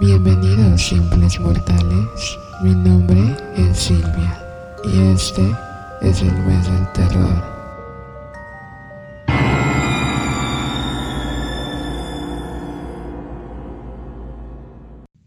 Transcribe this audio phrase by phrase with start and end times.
[0.00, 4.42] Bienvenidos simples mortales, mi nombre es Silvia
[4.82, 5.42] y este
[6.00, 7.44] es el mes del terror.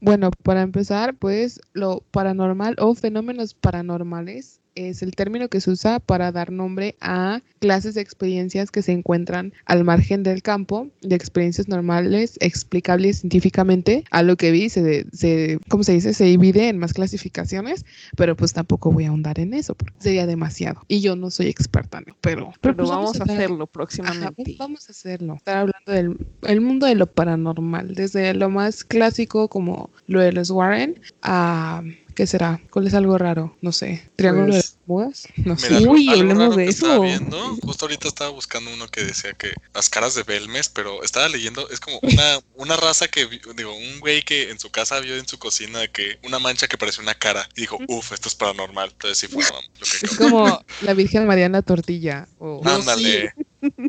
[0.01, 5.99] Bueno, para empezar, pues lo paranormal o fenómenos paranormales es el término que se usa
[5.99, 11.15] para dar nombre a clases de experiencias que se encuentran al margen del campo de
[11.15, 14.03] experiencias normales explicables científicamente.
[14.11, 16.13] A lo que vi, se, se, ¿cómo se dice?
[16.13, 17.85] Se divide en más clasificaciones,
[18.15, 20.81] pero pues tampoco voy a ahondar en eso porque sería demasiado.
[20.87, 22.15] Y yo no soy experta, ¿no?
[22.21, 24.55] pero, pero, pues vamos, a, hacerlo próximamente.
[24.57, 25.35] vamos a hacerlo.
[25.35, 30.31] Estar hablando del el mundo de lo paranormal, desde lo más clásico como lo de
[30.31, 31.83] los Warren a
[32.15, 32.61] ¿Qué será?
[32.69, 33.57] ¿Cuál es algo raro?
[33.61, 34.11] No sé.
[34.15, 35.87] ¿Triángulo de No sé.
[35.87, 37.01] Uy, hablemos de eso.
[37.01, 41.29] Viendo, justo ahorita estaba buscando uno que decía que las caras de Belmes, pero estaba
[41.29, 45.15] leyendo, es como una, una raza que, digo, un güey que en su casa vio
[45.15, 48.35] en su cocina que una mancha que parece una cara y dijo, uff, esto es
[48.35, 48.89] paranormal.
[48.91, 52.27] Entonces sí fue lo que Es como la Virgen María en la tortilla.
[52.39, 52.61] O...
[52.65, 53.33] Ándale.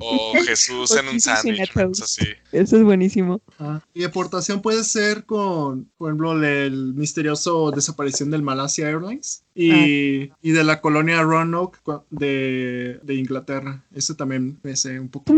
[0.00, 2.26] O Jesús en un sándwich, así.
[2.52, 3.40] Eso es buenísimo.
[3.58, 10.30] Ah, y aportación puede ser con, por ejemplo, el misterioso desaparición del Malasia Airlines y,
[10.30, 10.36] ah.
[10.42, 11.78] y de la colonia Roanoke
[12.10, 13.84] de, de Inglaterra.
[13.94, 15.32] Eso también me sé un poco.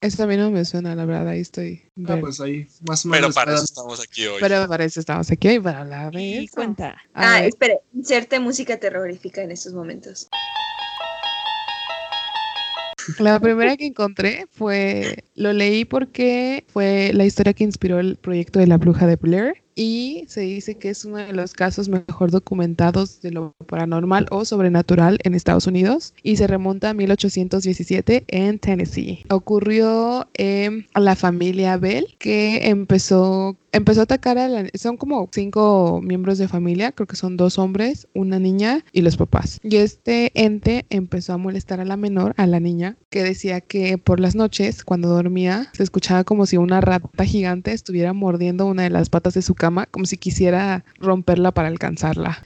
[0.00, 1.82] Eso también no me suena, la verdad, ahí estoy.
[2.06, 3.34] Ah, pues ahí, más o menos.
[3.34, 4.38] Pero para eso estamos aquí hoy.
[4.40, 6.54] Pero para eso estamos aquí hoy, para hablar de eso.
[6.54, 6.96] Cuenta.
[7.14, 10.28] Ah, espere, inserte música terrorífica en estos momentos.
[13.18, 18.58] La primera que encontré fue, lo leí porque fue la historia que inspiró el proyecto
[18.58, 22.32] de la bruja de Blair y se dice que es uno de los casos mejor
[22.32, 28.58] documentados de lo paranormal o sobrenatural en Estados Unidos y se remonta a 1817 en
[28.58, 29.24] Tennessee.
[29.30, 30.28] Ocurrió
[30.94, 34.66] a la familia Bell que empezó empezó a atacar a la...
[34.74, 39.16] Son como cinco miembros de familia, creo que son dos hombres, una niña y los
[39.16, 39.60] papás.
[39.62, 43.98] Y este ente empezó a molestar a la menor, a la niña, que decía que
[43.98, 48.84] por las noches, cuando dormía, se escuchaba como si una rata gigante estuviera mordiendo una
[48.84, 52.44] de las patas de su cama como si quisiera romperla para alcanzarla.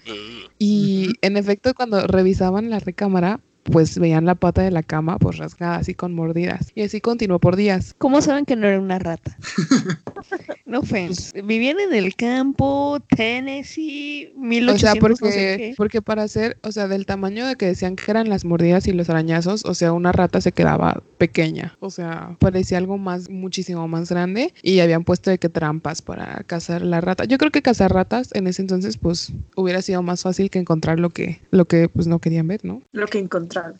[0.59, 5.38] Y en efecto, cuando revisaban la recámara, pues veían la pata de la cama pues
[5.38, 6.72] rasgada así con mordidas.
[6.75, 7.94] Y así continuó por días.
[7.99, 9.37] ¿Cómo saben que no era una rata?
[10.72, 11.41] no offense.
[11.43, 14.75] Vivían en el campo, Tennessee, 1800.
[14.75, 18.28] O sea, porque, porque para hacer, o sea, del tamaño de que decían que eran
[18.28, 21.77] las mordidas y los arañazos, o sea, una rata se quedaba pequeña.
[21.81, 24.55] O sea, parecía algo más, muchísimo más grande.
[24.62, 27.25] Y habían puesto de que trampas para cazar la rata.
[27.25, 30.99] Yo creo que cazar ratas en ese entonces, pues, hubiera sido más fácil que encontrar
[30.99, 32.83] lo que, lo que pues no querían ver, ¿no?
[32.93, 33.78] Lo que encontraron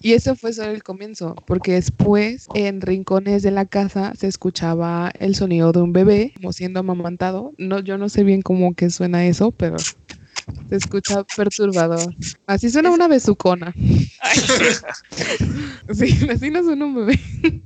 [0.00, 5.10] y eso fue solo el comienzo, porque después en rincones de la casa se escuchaba
[5.18, 7.52] el sonido de un bebé como siendo amamantado.
[7.58, 9.86] No, yo no sé bien cómo que suena eso, pero
[10.68, 12.14] se escucha perturbador.
[12.46, 13.72] Así suena una besucona.
[15.92, 17.20] sí, así no suena un bebé.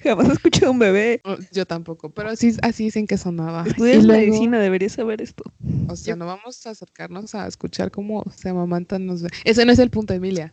[0.00, 1.20] Jamás escuché un bebé.
[1.24, 3.64] Oh, yo tampoco, pero así, así dicen que sonaba.
[3.66, 5.44] Estudias medicina, deberías saber esto.
[5.88, 9.78] O sea, no vamos a acercarnos a escuchar cómo se amamantan los Ese no es
[9.78, 10.52] el punto, Emilia.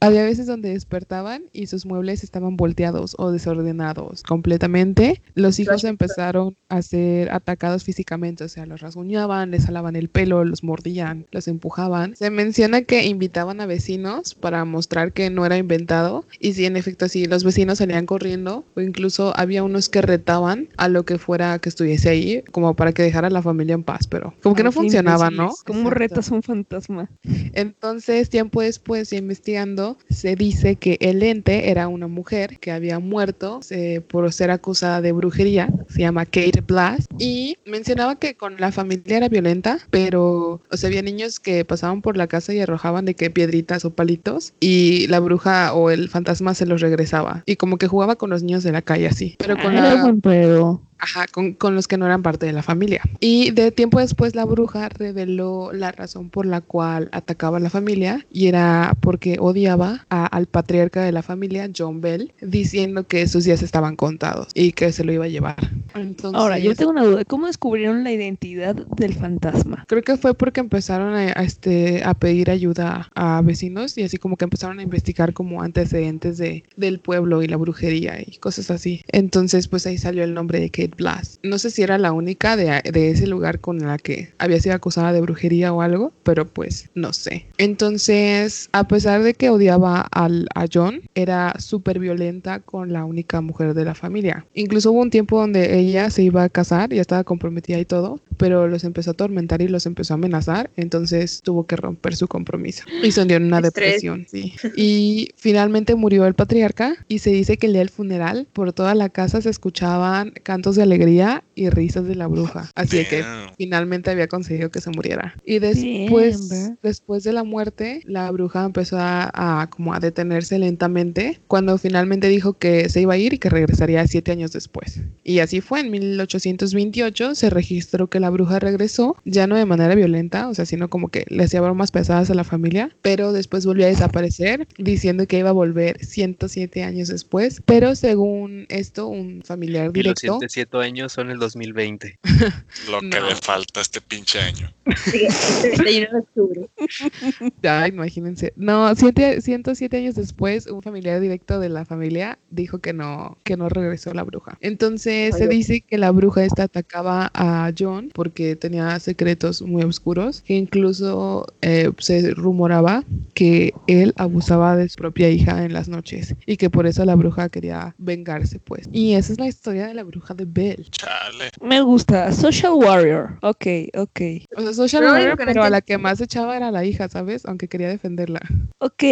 [0.00, 5.22] Había veces donde despertaban y sus muebles estaban volteados o desordenados completamente.
[5.34, 10.44] Los hijos empezaron a ser atacados físicamente, o sea, los rasguñaban, les alaban el pelo,
[10.44, 12.16] los mordían, los empujaban.
[12.16, 16.76] Se menciona que invitaban a vecinos para mostrar que no era inventado y si en
[16.76, 21.18] efecto sí, los vecinos salían corriendo o incluso había unos que retaban a lo que
[21.18, 24.54] fuera que estuviese ahí, como para que dejara a la familia en paz, pero como
[24.54, 25.52] que no funcionaba, ¿no?
[25.66, 27.10] Como retas un fantasma.
[27.52, 33.60] Entonces, tiempo después, investigando, se dice que el ente era una mujer que había muerto
[34.08, 39.18] por ser acusada de brujería, se llama Kate Blas, y mencionaba que con la familia
[39.18, 43.14] era violenta, pero, o sea, había niños que pasaban por la casa y arrojaban de
[43.14, 47.78] que piedritas o palitos, y la bruja o el fantasma se los regresaba, y como
[47.78, 49.36] que jugaba con los niños de la calle así.
[49.38, 50.02] Pero con la...
[50.02, 50.82] buen pedo.
[51.04, 53.02] Ajá, con, con, los que no eran parte de la familia.
[53.20, 57.68] Y de tiempo después la bruja reveló la razón por la cual atacaba a la
[57.68, 63.44] familia y era porque odiaba al patriarca de la familia, John Bell, diciendo que sus
[63.44, 65.56] días estaban contados y que se lo iba a llevar.
[65.94, 69.84] Entonces, Ahora, yo tengo una duda, ¿cómo descubrieron la identidad del fantasma?
[69.86, 74.38] Creo que fue porque empezaron a, este, a pedir ayuda a vecinos y así como
[74.38, 79.02] que empezaron a investigar como antecedentes de, del pueblo y la brujería y cosas así.
[79.08, 81.38] Entonces, pues ahí salió el nombre de Kate Blas.
[81.42, 84.74] No sé si era la única de, de ese lugar con la que había sido
[84.74, 87.46] acusada de brujería o algo, pero pues no sé.
[87.58, 93.40] Entonces, a pesar de que odiaba al, a John, era súper violenta con la única
[93.40, 94.46] mujer de la familia.
[94.54, 98.20] Incluso hubo un tiempo donde ella se iba a casar, ya estaba comprometida y todo,
[98.36, 102.28] pero los empezó a atormentar y los empezó a amenazar, entonces tuvo que romper su
[102.28, 104.26] compromiso y se hundió en una depresión.
[104.28, 104.54] Sí.
[104.76, 108.94] Y finalmente murió el patriarca y se dice que el día del funeral por toda
[108.94, 112.70] la casa se escuchaban cantos de alegría y risas de la bruja.
[112.74, 113.06] Así Damn.
[113.06, 113.24] que
[113.56, 115.34] finalmente había conseguido que se muriera.
[115.44, 121.40] Y después, después de la muerte, la bruja empezó a, a, como a detenerse lentamente
[121.46, 125.00] cuando finalmente dijo que se iba a ir y que regresaría siete años después.
[125.22, 129.94] Y así fue, en 1828 se registró que la bruja regresó, ya no de manera
[129.94, 133.66] violenta, o sea, sino como que le hacía bromas pesadas a la familia, pero después
[133.66, 139.42] volvió a desaparecer diciendo que iba a volver 107 años después, pero según esto, un
[139.44, 142.18] familiar directo completo año son el 2020.
[142.90, 143.28] Lo que no.
[143.28, 144.72] le falta a este pinche año.
[145.04, 145.26] Sí,
[145.64, 146.68] el 31 de octubre.
[147.62, 148.52] Ya, imagínense.
[148.56, 153.56] No, siete, 107 años después, un familiar directo de la familia dijo que no, que
[153.56, 154.58] no regresó la bruja.
[154.60, 159.82] Entonces Ay, se dice que la bruja esta atacaba a John porque tenía secretos muy
[159.82, 160.42] oscuros.
[160.46, 166.34] E incluso eh, se rumoraba que él abusaba de su propia hija en las noches
[166.46, 168.88] y que por eso la bruja quería vengarse, pues.
[168.92, 170.88] Y esa es la historia de la bruja de Bell.
[170.90, 171.50] Chale.
[171.60, 173.38] Me gusta, Social Warrior.
[173.42, 173.66] Ok,
[173.96, 174.20] ok.
[174.56, 177.44] O sea, Social Warrior, pero a la que más echaba era la hija, ¿sabes?
[177.44, 178.40] Aunque quería defenderla.
[178.78, 179.02] Ok,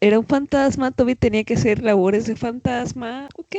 [0.00, 3.28] era un fantasma, Toby tenía que hacer labores de fantasma.
[3.36, 3.56] Ok.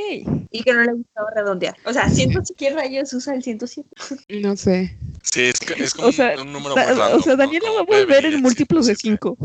[0.51, 1.75] Y que no le gustaba redondear.
[1.85, 3.89] O sea, siento ¿qué rayos usa el 107?
[4.41, 4.97] No sé.
[5.23, 7.79] Sí, es, es como O sea, un, un número da- muy o sea, Como va
[7.79, 9.37] a volver en múltiplos de siete, 5.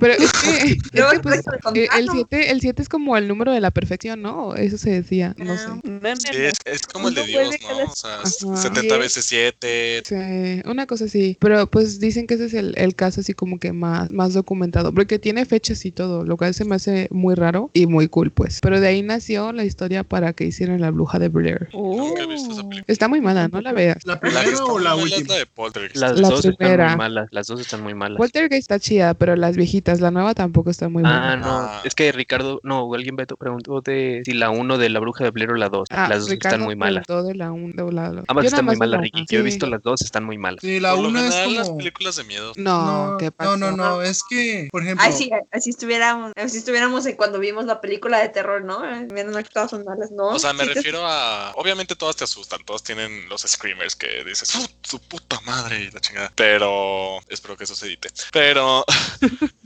[0.00, 1.40] Pero es que, es que, el pues,
[1.74, 2.12] eh, el ¿no?
[2.12, 4.54] 7 el siete es como el número de la perfección, ¿no?
[4.54, 5.66] Eso se decía, no sé.
[5.68, 6.44] No, no, Sí, no.
[6.48, 7.84] es, es como el de Dios, ¿no?
[7.92, 8.56] O sea, Ajá.
[8.62, 10.02] 70 veces 7.
[10.04, 11.36] Sí, una cosa así.
[11.40, 14.92] Pero pues dicen que ese es el, el caso así como que más, más documentado.
[14.92, 18.30] Porque tiene fechas y todo, lo cual se me hace muy raro y muy cool,
[18.30, 18.58] pues.
[18.62, 21.68] Pero de ahí nació la historia para que hicieran la bruja de Blair.
[21.72, 22.68] Nunca he visto esa Oh.
[22.68, 22.84] película.
[22.92, 24.04] Está muy mala, no la veas.
[24.04, 25.32] ¿La La primera está o la mala última?
[25.34, 25.96] la de Poltergeist.
[25.96, 26.88] Las La dos están primera.
[26.88, 27.28] muy malas.
[27.30, 28.16] Las dos están muy malas.
[28.18, 31.32] Poltergeist está chida, pero las viejitas, la nueva tampoco está muy buena.
[31.32, 31.46] Ah, no.
[31.48, 31.82] Ah.
[31.84, 35.30] Es que Ricardo, no, alguien me preguntó de si la 1 de la bruja de
[35.30, 35.88] Blair o la 2.
[35.90, 37.04] Ah, las dos Ricardo están muy malas.
[37.08, 38.24] Preguntó de la un- de la dos.
[38.28, 39.24] Ambas Yo están muy malas, la Ricky.
[39.28, 40.60] Yo he visto las dos, están muy malas.
[40.60, 42.52] Sí, la Por lo una es las películas de miedo.
[42.56, 46.58] No, No, ¿qué no, no, no, es que, por ejemplo, Ay, sí, así estuviéramos, así
[46.58, 48.80] estuviéramos cuando vimos la película de terror, ¿no?
[48.80, 50.28] Miren, no que todas son malas, ¿no?
[50.28, 51.52] O sea, me Sí te- refiero a.
[51.56, 55.90] Obviamente todas te asustan, todos tienen los screamers que dices, "Su- su puta madre y
[55.90, 56.32] la chingada.
[56.34, 57.18] Pero.
[57.28, 58.08] Espero que eso se edite.
[58.32, 58.84] Pero.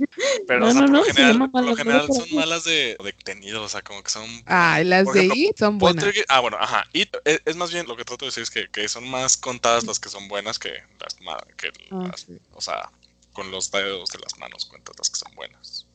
[0.46, 2.96] Pero, No, o sea, no, por no, lo general, por lo general son malas de,
[3.02, 4.24] de tenido, o sea, como que son.
[4.46, 6.04] Ah, las de ejemplo, It son buenas.
[6.28, 6.84] Ah, bueno, ajá.
[6.92, 9.36] Y es, es más bien lo que trato de decir es que, que son más
[9.36, 10.70] contadas las que son buenas que
[11.00, 11.14] las
[11.56, 12.38] que Ah, las- sí.
[12.52, 12.90] o sea,
[13.32, 15.86] con los dedos de las manos cuentas las que son buenas.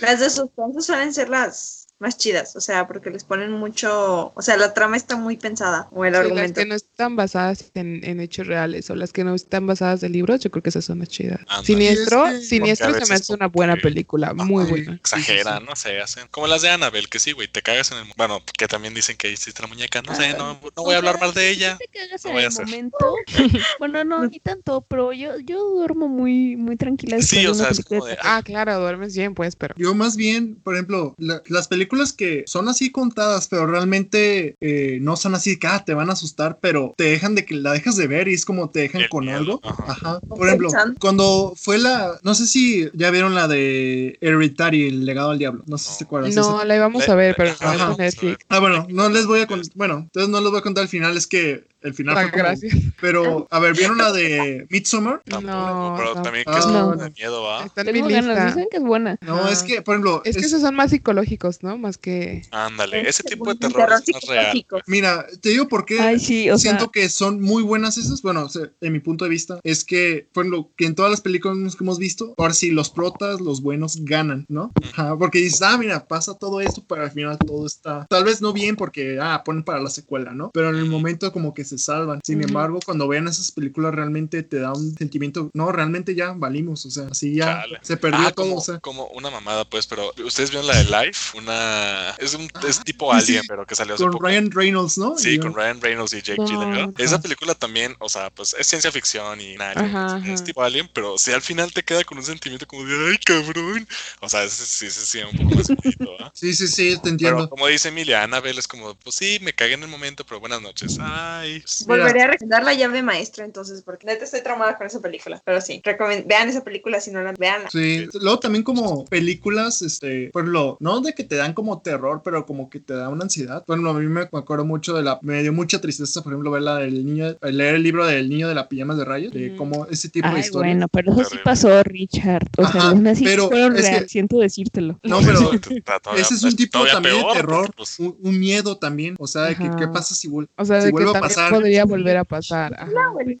[0.00, 4.42] Las de suspenso suelen ser las más chidas, o sea, porque les ponen mucho, o
[4.42, 6.60] sea, la trama está muy pensada, o el Sí, las argumento.
[6.60, 10.12] que no están basadas en, en hechos reales o las que no están basadas en
[10.12, 11.40] libros, yo creo que esas son las chidas.
[11.42, 11.66] Ándale.
[11.66, 14.94] Siniestro, Sí, es que- Siniestro a se me hace una buena que- película, muy buena.
[14.94, 16.26] Exageran, no sé, hacen.
[16.30, 18.04] Como las de Annabelle, que sí, güey, te cagas en el.
[18.16, 21.20] Bueno, que también dicen que hiciste la muñeca, no sé, no, no voy a hablar
[21.20, 21.76] mal de ella.
[21.78, 22.64] Te cagas No en voy a el hacer.
[22.66, 23.14] momento.
[23.78, 27.20] bueno, no, ni tanto, pero yo, yo duermo muy, muy tranquila.
[27.20, 28.18] Sí, o sea, es como de de.
[28.22, 29.74] Ah, claro, duermes bien, pues, pero.
[29.76, 34.98] Yo más bien, por ejemplo, la- las películas que son así contadas, pero realmente eh,
[35.00, 37.72] no son así que ah, te van a asustar, pero te dejan de que la
[37.72, 39.60] dejas de ver y es como te dejan El con miedo, algo.
[39.64, 39.84] ajá.
[39.92, 40.20] Ajá.
[40.28, 40.68] Por ejemplo,
[41.00, 45.62] cuando fue la, no sé si ya vieron la de Hereditary, el legado al diablo,
[45.66, 46.34] no sé si te acuerdas.
[46.34, 47.96] No, Esa- la íbamos a ver, pero no.
[47.96, 48.44] Netflix.
[48.48, 50.88] Ah, bueno, no les voy a contar, bueno, entonces no les voy a contar el
[50.88, 52.74] final, es que el final Ah, fue como- gracias.
[53.00, 55.22] Pero, a ver, ¿vieron la de Midsommar?
[55.26, 56.22] No, pero no.
[56.22, 56.96] también que Ah, es no.
[56.96, 57.64] de miedo, ¿va?
[57.64, 58.46] Está en mi Tengo ganas, lista.
[58.46, 59.16] dicen que es buena.
[59.22, 61.78] No, es que, por ejemplo, Es que es- esos son más psicológicos, ¿no?
[61.78, 62.42] Más que.
[62.50, 64.64] Ándale, ese tipo de terror, es más real.
[64.86, 68.22] mira, te digo por qué Ay, sí, o sea, siento que son muy buenas esas.
[68.22, 71.10] Bueno, o sea, en mi punto de vista, es que, por ejemplo, que en todas
[71.10, 74.72] las películas que hemos visto, ahora sí, los protas, los buenos ganan, ¿no?
[74.92, 78.40] Ajá, porque dices, ah, mira, pasa todo esto, pero al final todo está, tal vez
[78.42, 80.50] no bien porque, ah, ponen para la secuela, ¿no?
[80.52, 82.20] Pero en el momento como que se salvan.
[82.24, 86.84] Sin embargo, cuando vean esas películas realmente te da un sentimiento, no, realmente ya valimos,
[86.86, 88.46] o sea, así ya se perdió ah, todo.
[88.46, 88.78] Como, o sea.
[88.80, 93.12] como una mamada, pues, pero ustedes vieron la de Life, una es un es tipo
[93.12, 94.26] Alien, pero que salió hace con poco.
[94.26, 95.16] Ryan Reynolds, ¿no?
[95.16, 96.94] Sí, con Ryan Reynolds y Jake Gyllenhaal.
[96.98, 100.90] Esa película también, o sea, pues es ciencia ficción y nada, Ajá, es, tipo Alien,
[100.92, 103.86] pero si al final te queda con un sentimiento como de ay cabrón.
[104.20, 106.30] O sea, ese sí, ese sí, un poco más bonito, ¿ah?
[106.34, 107.50] Sí, sí, sí, te Pero entiendo.
[107.50, 110.62] como dice Emilia, Annabelle es como, pues sí, me cagué en el momento, pero buenas
[110.62, 110.98] noches.
[111.00, 111.59] Ay.
[111.86, 112.04] Mira.
[112.04, 115.40] Volveré a recomendar la llave maestra entonces, porque neta estoy traumada con esa película.
[115.44, 115.82] Pero sí,
[116.26, 117.62] vean esa película si no la vean.
[117.70, 122.22] Sí, luego también como películas, este, por lo, no de que te dan como terror,
[122.24, 123.64] pero como que te da una ansiedad.
[123.66, 126.62] Bueno, a mí me acuerdo mucho de la, me dio mucha tristeza, por ejemplo, ver
[126.62, 129.56] la del niño, leer el libro del niño de la pijama de rayos, de Ujú.
[129.56, 130.72] cómo ese tipo de Ay, historias.
[130.74, 132.46] bueno, pero eso sí pasó, Richard.
[132.58, 134.98] O sea, Ajá, aún así pero fueron es que- real, siento decírtelo.
[135.02, 135.50] No, pero
[136.16, 139.42] ese es un tipo también peor, de terror, pues, un, un miedo también, o sea,
[139.42, 141.49] de que qué pasa si, O sea, si de que vuelve a pasar.
[141.50, 142.74] Podría volver a pasar.
[142.74, 142.90] ajá.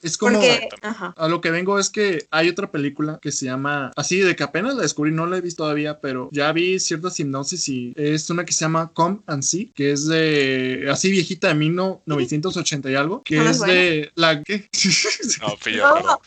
[0.02, 1.14] Es como, Porque, ajá.
[1.16, 4.42] A lo que vengo es que hay otra película que se llama, así de que
[4.42, 8.28] apenas la descubrí, no la he visto todavía, pero ya vi ciertas hipnosis y es
[8.30, 12.94] una que se llama Come and See, que es de, así viejita de 1980 y
[12.94, 13.72] algo, que Ah, es bueno.
[13.74, 14.68] de la que...
[15.40, 16.20] No.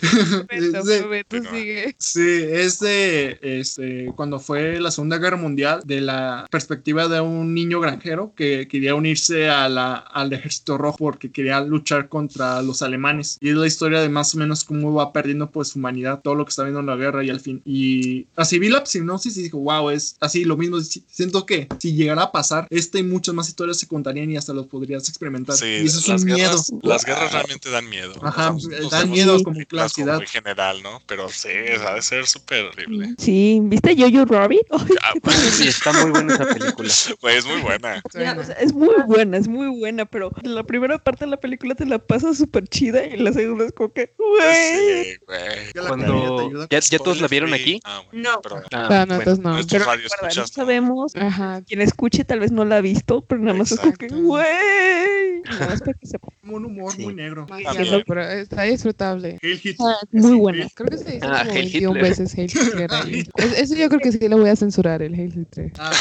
[0.50, 1.96] Beto, de- Beto, sigue.
[1.98, 7.54] Sí, es de este, cuando fue la Segunda Guerra Mundial, de la perspectiva de un
[7.54, 12.82] niño granjero que quería unirse a la, al ejército rojo porque quería luchar contra los
[12.82, 13.38] alemanes.
[13.42, 16.36] Y es la historia de más o menos cómo va perdiendo pues su humanidad, todo
[16.36, 17.62] lo que está viendo en la guerra y al fin.
[17.66, 20.80] Y así vi la hipnosis y dijo, wow, es así lo mismo.
[20.82, 24.38] Si- Siento que si llegara a pasar, esta y muchas más historias se contarían y
[24.38, 25.56] hasta los podrías experimentar.
[25.56, 26.38] Sí, y eso es las un miedo.
[26.50, 28.14] guerras, las guerras realmente dan miedo.
[28.22, 30.18] Ajá, O sea, dan nos miedo como claridad.
[30.18, 31.02] muy general, ¿no?
[31.08, 31.50] Pero sí,
[31.88, 33.16] ha de ser súper horrible.
[33.18, 34.62] Sí, ¿viste Jojo Rabbit?
[35.02, 35.14] Ah,
[35.52, 36.90] Sí, está muy buena esa película.
[37.22, 38.02] Güey, es muy buena.
[38.14, 41.38] ya, o sea, es muy buena, es muy buena, pero la primera parte de la
[41.38, 45.04] película te la pasa súper chida y la segunda es como que, güey.
[45.06, 45.88] Sí, güey.
[45.88, 47.80] Cuando- te ¿Ya, ya todos la vieron aquí?
[47.84, 48.42] Ah, bueno, No.
[48.42, 49.16] pero Ah, Ah, no, bueno.
[49.16, 49.58] entonces no.
[49.70, 51.16] Pero radio recuerda, no sabemos.
[51.16, 51.62] Ajá.
[51.68, 54.24] Quien escuche tal vez no la ha visto, pero nada más es como que, Exacto.
[54.26, 55.42] güey.
[55.46, 56.28] Nada más para que sepa.
[56.44, 57.04] como un humor Sí.
[57.04, 57.46] muy negro.
[57.50, 59.40] Demasiado, pero está disfrutable.
[59.42, 59.76] Hail Hitler.
[59.82, 60.68] Ah, muy buena.
[60.76, 62.10] Creo que se dice Ah, como Heil 21 Hitler.
[62.10, 62.52] veces Hail
[62.88, 63.28] Hitler ahí.
[63.38, 65.72] Es- Eso yo creo que sí lo voy a censurar, el Hail Hitler.
[65.80, 65.92] Ah,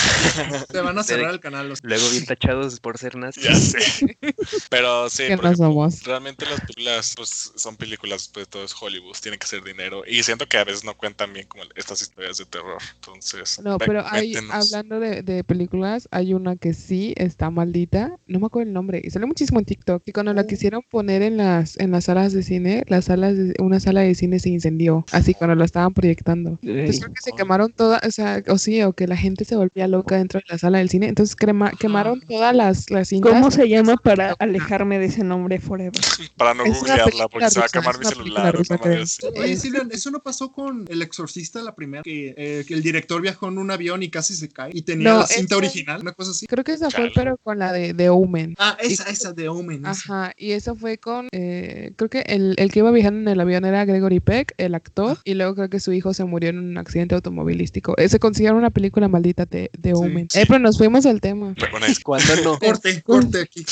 [0.71, 1.69] se van a cerrar el canal.
[1.69, 3.45] los- Luego bien tachados por ser nazis.
[3.45, 3.78] Ya sé.
[4.71, 6.03] Pero sí, Que somos.
[6.05, 10.03] realmente las películas, pues son películas, pues todo es Hollywood, tienen que ser dinero.
[10.07, 12.79] Y siento que a veces no cuentan bien como estas historias de terror.
[12.97, 18.41] Entonces, No, pero hay, hablando de, de películas, hay una que sí está maldita, no
[18.41, 21.37] me acuerdo el nombre, y salió muchísimo en TikTok, y cuando la quisieron poner en
[21.37, 25.05] las, en las salas de cine, las salas de- una sala de cine se incendió,
[25.13, 26.59] así cuando la estaban proyectando.
[26.63, 29.57] Entonces creo que se quemaron todas, o sea, o sí, o que la gente se
[29.57, 33.33] volvía loca dentro de la sala del cine, entonces crema- quemaron todas las, las cintas.
[33.33, 35.93] ¿Cómo se llama para alejarme de ese nombre forever?
[36.37, 38.57] Para no Es googlearla, porque se va a quemar mi celular.
[39.37, 43.21] Oye, Silvian, eso no pasó con El Exorcista, la primera, que, eh, que el director
[43.23, 46.01] viajó en un avión y casi se cae y tenía No, la cinta esa- original,
[46.03, 46.47] una cosa así.
[46.47, 48.55] Creo que esa fue, pero con la de, de Omen.
[48.59, 49.81] Ah, esa, esa de Omen.
[49.87, 49.91] esa.
[49.91, 53.41] Ajá, y eso fue con, eh, creo que el, el que iba viajando en el
[53.41, 56.59] avión era Gregory Peck, el actor, y luego creo que su hijo se murió en
[56.59, 57.95] un accidente automovilístico.
[57.99, 60.29] Eh, se consiguieron una película maldita de, de Omen.
[60.31, 60.41] sí.
[60.41, 61.55] Eh, pero nos fuimos al tema.
[61.71, 62.59] Bueno, es- ¿Cuándo no?
[62.59, 63.65] Corte, corte aquí.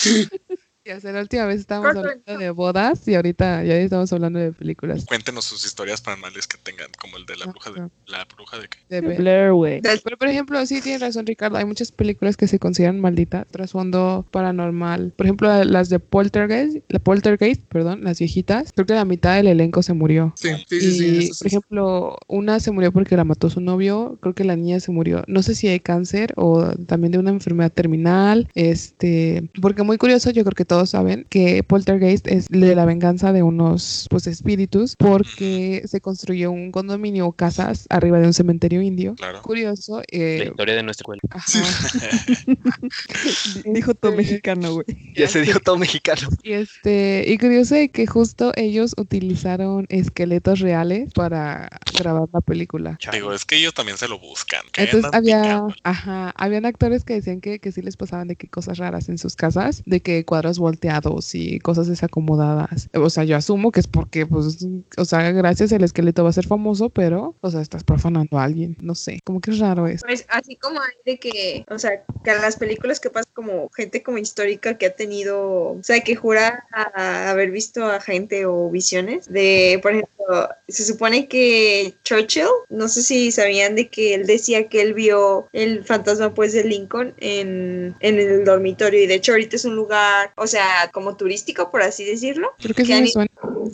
[0.87, 4.51] Ya sé, la última vez estábamos hablando de bodas y ahorita ya estamos hablando de
[4.51, 5.05] películas.
[5.05, 7.89] cuéntenos sus historias paranormales que tengan, como el de la bruja de...
[8.07, 8.79] ¿La bruja de qué?
[8.89, 9.01] De.
[9.03, 9.85] Blair Witch.
[10.03, 14.25] Pero por ejemplo, sí tienes razón Ricardo, hay muchas películas que se consideran malditas, trasfondo
[14.31, 15.13] paranormal.
[15.19, 19.49] Por ejemplo, las de Poltergeist, la Poltergeist, perdón, las viejitas, creo que la mitad del
[19.49, 20.33] elenco se murió.
[20.37, 21.31] Sí, sí, y, sí.
[21.37, 24.93] por ejemplo, una se murió porque la mató su novio, creo que la niña se
[24.93, 29.99] murió, no sé si de cáncer o también de una enfermedad terminal, este, porque muy
[29.99, 34.29] curioso, yo creo que todos saben que Poltergeist es de la venganza de unos pues
[34.29, 39.17] espíritus porque se construyó un condominio o casas arriba de un cementerio indio.
[39.17, 39.43] Claro.
[39.43, 41.21] Curioso, La eh, historia de nuestra escuela.
[43.65, 44.87] Dijo todo Este, mexicano, güey.
[45.17, 46.29] Ya se dijo todo mexicano.
[46.45, 52.97] Y este, y curioso de que justo ellos utilizaron esqueletos reales para grabar la película.
[53.11, 54.63] Digo, es que ellos también se lo buscan.
[54.71, 55.75] que Entonces había, picando.
[55.83, 59.19] ajá, habían actores que decían que, que sí les pasaban de que cosas raras en
[59.19, 62.89] sus casas, de que cuadros volteados y cosas desacomodadas.
[62.95, 66.35] O sea, yo asumo que es porque, pues, o sea, gracias el esqueleto va a
[66.35, 68.77] ser famoso, pero, o sea, estás profanando a alguien.
[68.81, 70.05] No sé, como que es raro eso.
[70.07, 73.69] Pues así como hay de que, o sea, que en las películas que pasa como
[73.71, 75.41] gente como histórica que ha tenido,
[75.73, 80.85] o sea, que jura a- haber visto a gente o visiones de, por ejemplo, se
[80.85, 85.85] supone que Churchill, no sé si sabían de que él decía que él vio el
[85.85, 90.33] fantasma pues de Lincoln en, en el dormitorio y de hecho ahorita es un lugar,
[90.37, 92.53] o sea, sea, como turístico, por así decirlo.
[92.59, 93.29] Creo que, que sí han.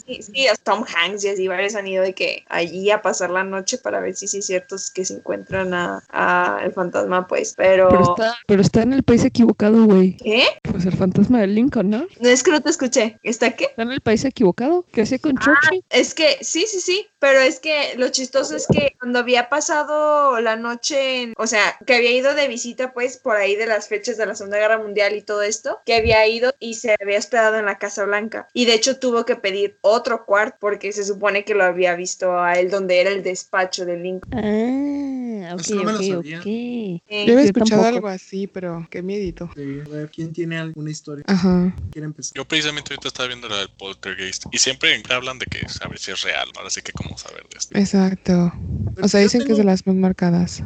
[0.06, 3.78] Sí, Tom Hanks y así varios han ido de que allí a pasar la noche
[3.78, 7.54] para ver si sí es cierto que se encuentran a, a el fantasma, pues.
[7.56, 10.16] Pero, Pero está, pero está en el país equivocado, güey.
[10.16, 10.46] ¿qué?
[10.76, 12.06] Pues el fantasma de Lincoln, ¿no?
[12.20, 13.18] No es que no te escuché.
[13.22, 13.64] ¿Está qué?
[13.64, 14.84] Está en el país equivocado.
[14.92, 15.82] ¿Qué hacía con Churchill?
[15.88, 20.38] Es que sí, sí, sí, pero es que lo chistoso es que cuando había pasado
[20.42, 23.88] la noche, en- o sea, que había ido de visita pues por ahí de las
[23.88, 27.18] fechas de la Segunda Guerra Mundial y todo esto, que había ido y se había
[27.18, 31.04] hospedado en la Casa Blanca y de hecho tuvo que pedir otro cuarto porque se
[31.04, 34.30] supone que lo había visto a él donde era el despacho de Lincoln.
[34.34, 35.15] Ah,
[35.54, 36.38] ok, Eso no me lo ok, sabía.
[36.40, 36.46] ok.
[36.46, 37.86] Eh, Yo había escuchado tampoco.
[37.96, 39.50] algo así, pero qué miedito.
[39.54, 41.24] Sí, a ver, ¿quién tiene alguna historia?
[41.28, 41.74] Ajá.
[41.92, 42.32] ¿Quiere empezar?
[42.34, 46.10] Yo precisamente ahorita estaba viendo la del poltergeist y siempre hablan de que saber si
[46.10, 47.78] es real, ahora sí que cómo saber de esto.
[47.78, 48.52] Exacto.
[49.00, 50.62] O sea, dicen que es tengo- de las más marcadas.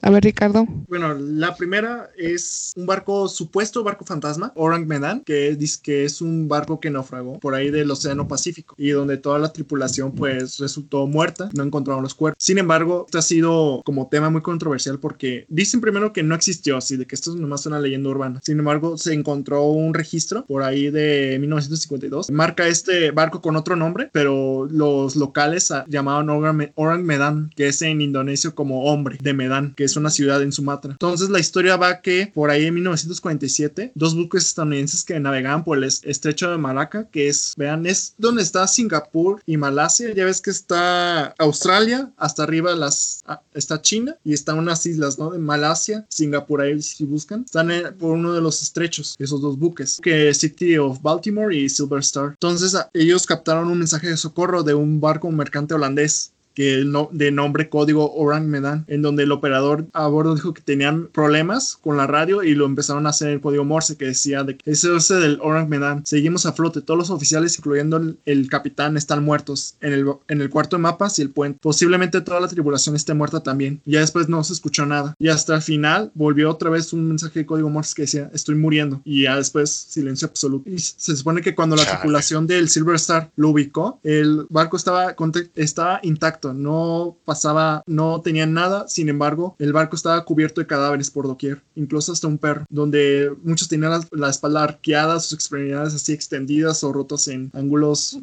[0.00, 0.66] A ver, Ricardo.
[0.88, 6.20] Bueno, la primera es un barco, supuesto barco fantasma, Orang Medan, que dice que es
[6.20, 10.58] un barco que naufragó por ahí del Océano Pacífico y donde toda la tripulación pues
[10.58, 12.42] resultó muerta, no encontraron los cuerpos.
[12.42, 16.76] Sin embargo, este ha sido como tema muy controversial porque dicen primero que no existió,
[16.76, 18.40] así de que esto es nomás una leyenda urbana.
[18.44, 22.30] Sin embargo, se encontró un registro por ahí de 1952.
[22.30, 28.00] Marca este barco con otro nombre, pero los locales llamaban Orang Medan, que es en
[28.00, 30.92] indonesio como hombre de Medan, que es una ciudad en Sumatra.
[30.92, 35.78] Entonces la historia va que por ahí en 1947, dos buques estadounidenses que navegaban por
[35.78, 40.12] el es- estrecho de Malaca, que es, vean, es donde está Singapur y Malasia.
[40.14, 45.18] Ya ves que está Australia, hasta arriba las, ah, está China y están unas islas,
[45.18, 45.30] ¿no?
[45.30, 47.42] De Malasia, Singapur, ahí si buscan.
[47.44, 52.00] Están por uno de los estrechos, esos dos buques, que City of Baltimore y Silver
[52.00, 52.30] Star.
[52.30, 57.08] Entonces ellos captaron un mensaje de socorro de un barco mercante holandés que el no-
[57.12, 61.76] de nombre código Orang Medan, en donde el operador a bordo dijo que tenían problemas
[61.80, 64.68] con la radio y lo empezaron a hacer el código Morse que decía de que
[64.72, 66.04] ese es del Orang Medan.
[66.04, 70.40] Seguimos a flote, todos los oficiales, incluyendo el, el capitán, están muertos en el, en
[70.40, 71.60] el cuarto de mapas y el puente.
[71.62, 73.80] Posiblemente toda la tripulación esté muerta también.
[73.84, 75.14] Ya después no se escuchó nada.
[75.20, 78.56] Y hasta el final volvió otra vez un mensaje de código Morse que decía estoy
[78.56, 79.00] muriendo.
[79.04, 80.68] Y ya después silencio absoluto.
[80.68, 86.00] Y se supone que cuando la tripulación del Silver Star lo ubicó, el barco estaba
[86.02, 91.26] intacto, no pasaba, no tenía nada, sin embargo, el barco estaba cubierto de cadáveres por
[91.26, 96.12] doquier, incluso hasta un perro, donde muchos tenían la, la espalda arqueada, sus extremidades así
[96.12, 98.18] extendidas o rotas en ángulos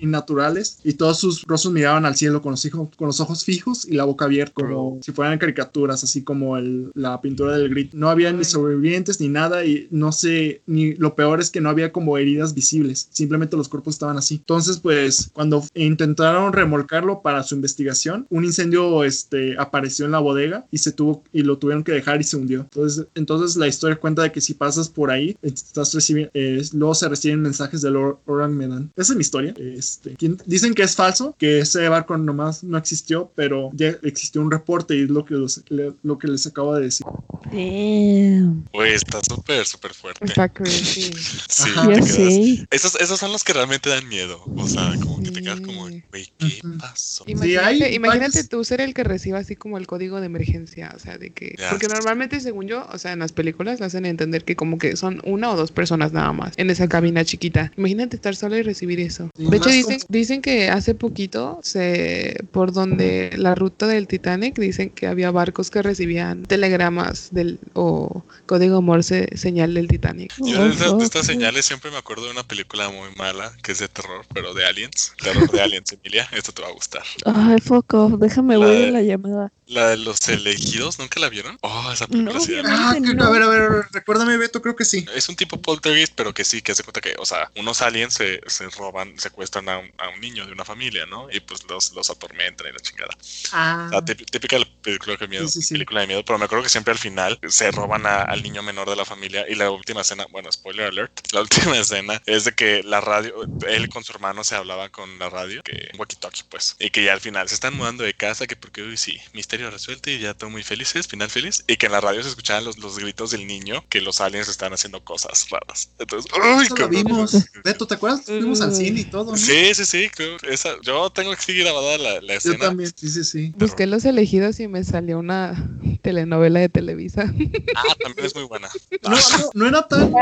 [0.00, 3.84] innaturales y todos sus rostros miraban al cielo con los, hijos, con los ojos fijos
[3.86, 7.92] y la boca abierta como si fueran caricaturas así como el- la pintura del grit
[7.94, 11.68] no había ni sobrevivientes ni nada y no sé ni lo peor es que no
[11.70, 14.36] había como heridas visibles simplemente los cuerpos estaban así.
[14.36, 20.66] Entonces pues cuando intentaron remolcarlo para su investigación un incendio este apareció en la bodega
[20.70, 23.96] y se tuvo y lo tuvieron que dejar y se hundió entonces entonces la historia
[23.96, 26.30] cuenta de que si pasas por ahí estás recibiendo
[26.72, 30.16] luego se reciben mensajes del Or- Orang Medan esa es mi historia este
[30.46, 34.96] dicen que es falso que ese barco nomás no existió pero ya existió un reporte
[34.96, 37.04] y es lo que los- le- lo que les acabo de decir
[37.52, 38.66] Damn.
[38.72, 40.24] Güey, está súper, súper fuerte.
[40.24, 41.10] Está crazy.
[41.48, 42.02] Sí, Ajá.
[42.02, 42.66] sé.
[42.70, 44.40] Esos, esos son los que realmente dan miedo.
[44.56, 46.02] O sea, como que te quedas como, Sí.
[46.10, 46.78] güey, ¿qué Ujú.
[46.78, 47.23] pasó?
[47.26, 50.92] Imagínate, hay imagínate varios- tú ser el que reciba así como el código de emergencia,
[50.94, 51.54] o sea, de que...
[51.70, 55.20] Porque normalmente, según yo, o sea, en las películas hacen entender que como que son
[55.24, 57.72] una o dos personas nada más en esa cabina chiquita.
[57.76, 59.30] Imagínate estar sola y recibir eso.
[59.36, 64.06] Sí, de hecho, dicen, como- dicen que hace poquito, se por donde la ruta del
[64.06, 70.32] Titanic, dicen que había barcos que recibían telegramas del o código Morse señal del Titanic.
[70.38, 71.02] Yo Oh, de, estas- de fuck.
[71.02, 74.54] estas señales siempre me acuerdo de una película muy mala que es de terror, pero
[74.54, 75.12] de aliens.
[75.22, 76.28] Terror de aliens, Emilia.
[76.32, 77.02] Esto te va a gustar.
[77.22, 78.18] Ay, fuck off.
[78.18, 79.52] Déjame La voy a la llamada.
[79.66, 81.56] La de los elegidos, ¿nunca la vieron?
[81.62, 83.24] Oh, esa película No, ah, no.
[83.24, 86.44] a ver a ver recuérdame Beto creo que sí Es un tipo poltergeist, pero que
[86.44, 89.90] sí, que hace cuenta que, o sea, unos aliens se, se roban, secuestran a un,
[89.96, 91.28] a un niño de una familia, ¿no?
[91.30, 93.10] Y pues los, los atormentan y la chingada.
[93.52, 95.74] ah O sea, típ- típica la película de miedo, Sí, sí, sí.
[95.74, 98.62] película de miedo, pero me acuerdo que siempre al final se roban a- al niño
[98.62, 102.44] menor de la familia y la última escena, bueno, spoiler alert, la última escena es
[102.44, 103.34] de que la radio,
[103.66, 107.02] él con su hermano se hablaba con la radio, que un walkie-talkie pues, y que
[107.04, 109.20] ya al final se están mudando de casa, que porque uy sí,
[109.54, 112.28] misterio resuelto y ya todo muy felices, final feliz, y que en la radio se
[112.28, 115.90] escuchaban los, los gritos del niño, que los aliens están haciendo cosas raras.
[115.98, 118.22] Entonces, uy, eso lo vimos ¿te acuerdas?
[118.24, 119.36] fuimos al cine y todo ¿no?
[119.36, 120.10] Sí, sí, sí,
[120.48, 122.58] esa, yo tengo que seguir grabada la, la yo escena.
[122.58, 125.54] también sí sí sí Busqué los elegidos y me salió una
[126.02, 127.32] telenovela de Televisa.
[127.76, 128.68] Ah, también es muy buena.
[129.02, 130.12] No, no, no era tan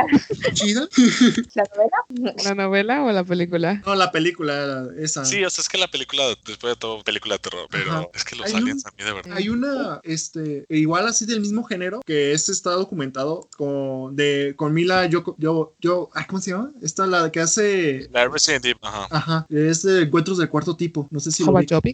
[0.54, 0.88] chida.
[1.54, 2.34] ¿La novela?
[2.44, 3.82] ¿La novela o la película?
[3.86, 5.24] No, la película esa.
[5.24, 8.08] Sí, o sea, es que la película, después de todo, película de terror, pero Ajá.
[8.14, 9.21] es que los Hay aliens un- a mí de verdad.
[9.30, 14.72] Hay una, este, igual así del mismo género, que este está documentado con, de, con
[14.74, 16.72] Mila, yo, yo, yo, ay, ¿cómo se llama?
[16.82, 19.06] Esta la que hace, La Resident Evil, ajá.
[19.10, 21.42] ajá, es de Encuentros del Cuarto Tipo, no sé si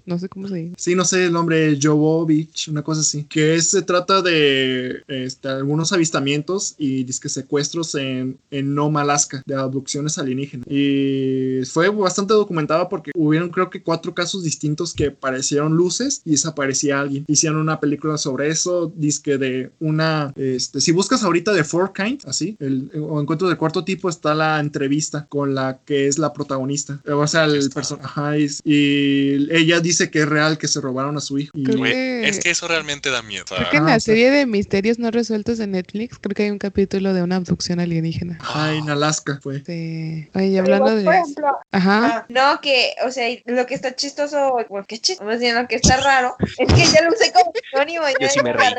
[0.07, 0.75] no sé cómo se dice.
[0.79, 3.25] Sí, no sé el nombre, Jovovich, una cosa así.
[3.25, 9.43] Que es- se trata de este, algunos avistamientos y disque secuestros en, en Nome, Alaska,
[9.47, 10.67] de abducciones alienígenas.
[10.71, 16.31] Y fue bastante documentada porque hubieron creo que cuatro casos distintos que parecieron luces y
[16.33, 17.18] desaparecía alguien.
[17.27, 22.23] Hicieron una película sobre eso, disque de una, este, si buscas ahorita de Four Kind,
[22.27, 26.33] así, el, o Encuentro del Cuarto Tipo, está la entrevista con la que es la
[26.33, 27.01] protagonista.
[27.11, 28.41] O sea, el personaje.
[28.41, 31.53] Y, y ella dice que es real que se robaron a su hijo.
[31.57, 33.45] Y- que- es que eso realmente da miedo.
[33.49, 34.07] Creo que en Ajá, la sí.
[34.07, 37.81] serie de misterios no resueltos de Netflix, creo que hay un capítulo de una abducción
[37.81, 38.39] alienígena.
[38.41, 39.57] Ajá, en Alaska fue.
[39.57, 41.21] Este, Oye, hablando Igual, Por de...
[41.21, 42.07] ejemplo, Ajá.
[42.07, 45.67] ah, no, que, o sea, lo que está chistoso, bueno, que chistoso, más bien lo
[45.69, 48.09] que está raro, es que ya lo usé como sinónimo.
[48.09, 48.75] y Yo sí me reí.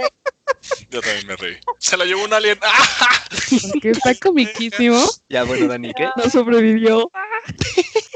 [0.89, 1.57] Yo también me reí.
[1.79, 2.57] Se la llevó un alien.
[2.61, 3.23] ¡Ah!
[3.71, 5.03] Porque está comiquísimo.
[5.29, 6.09] Ya, bueno, Dani, ¿qué?
[6.15, 7.11] No sobrevivió.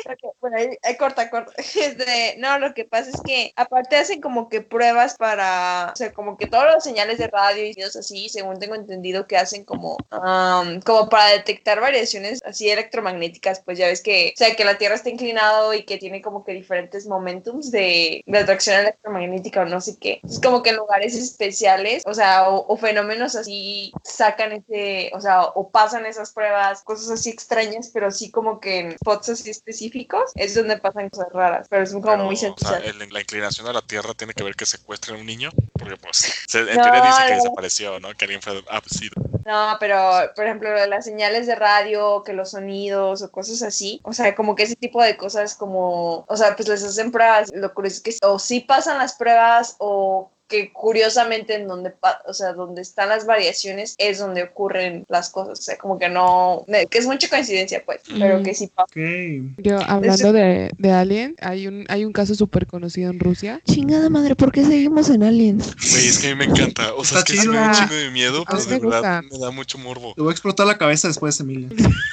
[0.05, 1.53] Ok, Bueno, ahí corta, corta.
[1.83, 6.13] Este, no, lo que pasa es que aparte hacen como que pruebas para, o sea,
[6.13, 9.63] como que todos los señales de radio y cosas así, según tengo entendido que hacen
[9.65, 14.65] como, am, como para detectar variaciones así electromagnéticas, pues ya ves que, o sea, que
[14.65, 19.61] la Tierra está inclinado y que tiene como que diferentes momentums de, de atracción electromagnética
[19.61, 20.19] o no sé qué.
[20.23, 25.21] Es como que en lugares especiales, o sea, o, o fenómenos así sacan ese, o
[25.21, 29.49] sea, o pasan esas pruebas, cosas así extrañas, pero sí como que en spots así
[29.49, 29.92] específicos
[30.35, 33.67] es donde pasan cosas raras, pero es como Pero, muy o sea, el- la inclinación
[33.67, 35.49] a la Tierra tiene que ver que secuestren a un niño.
[35.77, 38.13] Porque, pues, se, en No, teoría dice que desapareció, ¿no?
[38.13, 39.13] Que alguien fue abducido.
[39.45, 44.13] No, pero por ejemplo, las señales de radio, que los sonidos o cosas así, o
[44.13, 47.73] sea, como que ese tipo de cosas como, o sea, pues les hacen pruebas, lo
[47.73, 51.91] curioso es que o sí pasan las pruebas o que curiosamente en donde,
[52.27, 56.09] o sea, donde están las variaciones es donde ocurren las cosas, o sea, como que
[56.09, 58.43] no, que es mucha coincidencia, pues, pero Mm.
[58.43, 58.83] que sí pasa.
[58.83, 59.57] Ok.
[59.57, 63.61] Yo, hablando de, de Alien, hay un, hay un caso súper conocido en Rusia.
[63.65, 65.75] Chingada madre, ¿por qué seguimos en Aliens?
[65.91, 66.93] Güey, es que a mí me encanta.
[66.93, 69.37] O sea, es que sí me da un chingo de miedo, pero de verdad gusta.
[69.39, 70.13] me da mucho morbo.
[70.13, 71.69] Te voy a explotar la cabeza después, Emilia.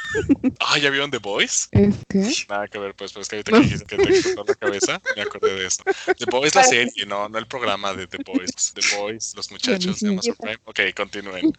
[0.58, 1.68] Ah, ¿ya vieron The Boys?
[1.70, 2.28] Es que...
[2.48, 5.00] Nada que ver, pues, pero es que ahorita que dijiste que te explotó la cabeza,
[5.16, 5.82] me acordé de eso.
[6.18, 8.29] The Boys, la serie, no, no el programa de The Boys.
[8.74, 10.58] The Boys, los muchachos de Amazon Prime.
[10.64, 11.52] Ok, continúen.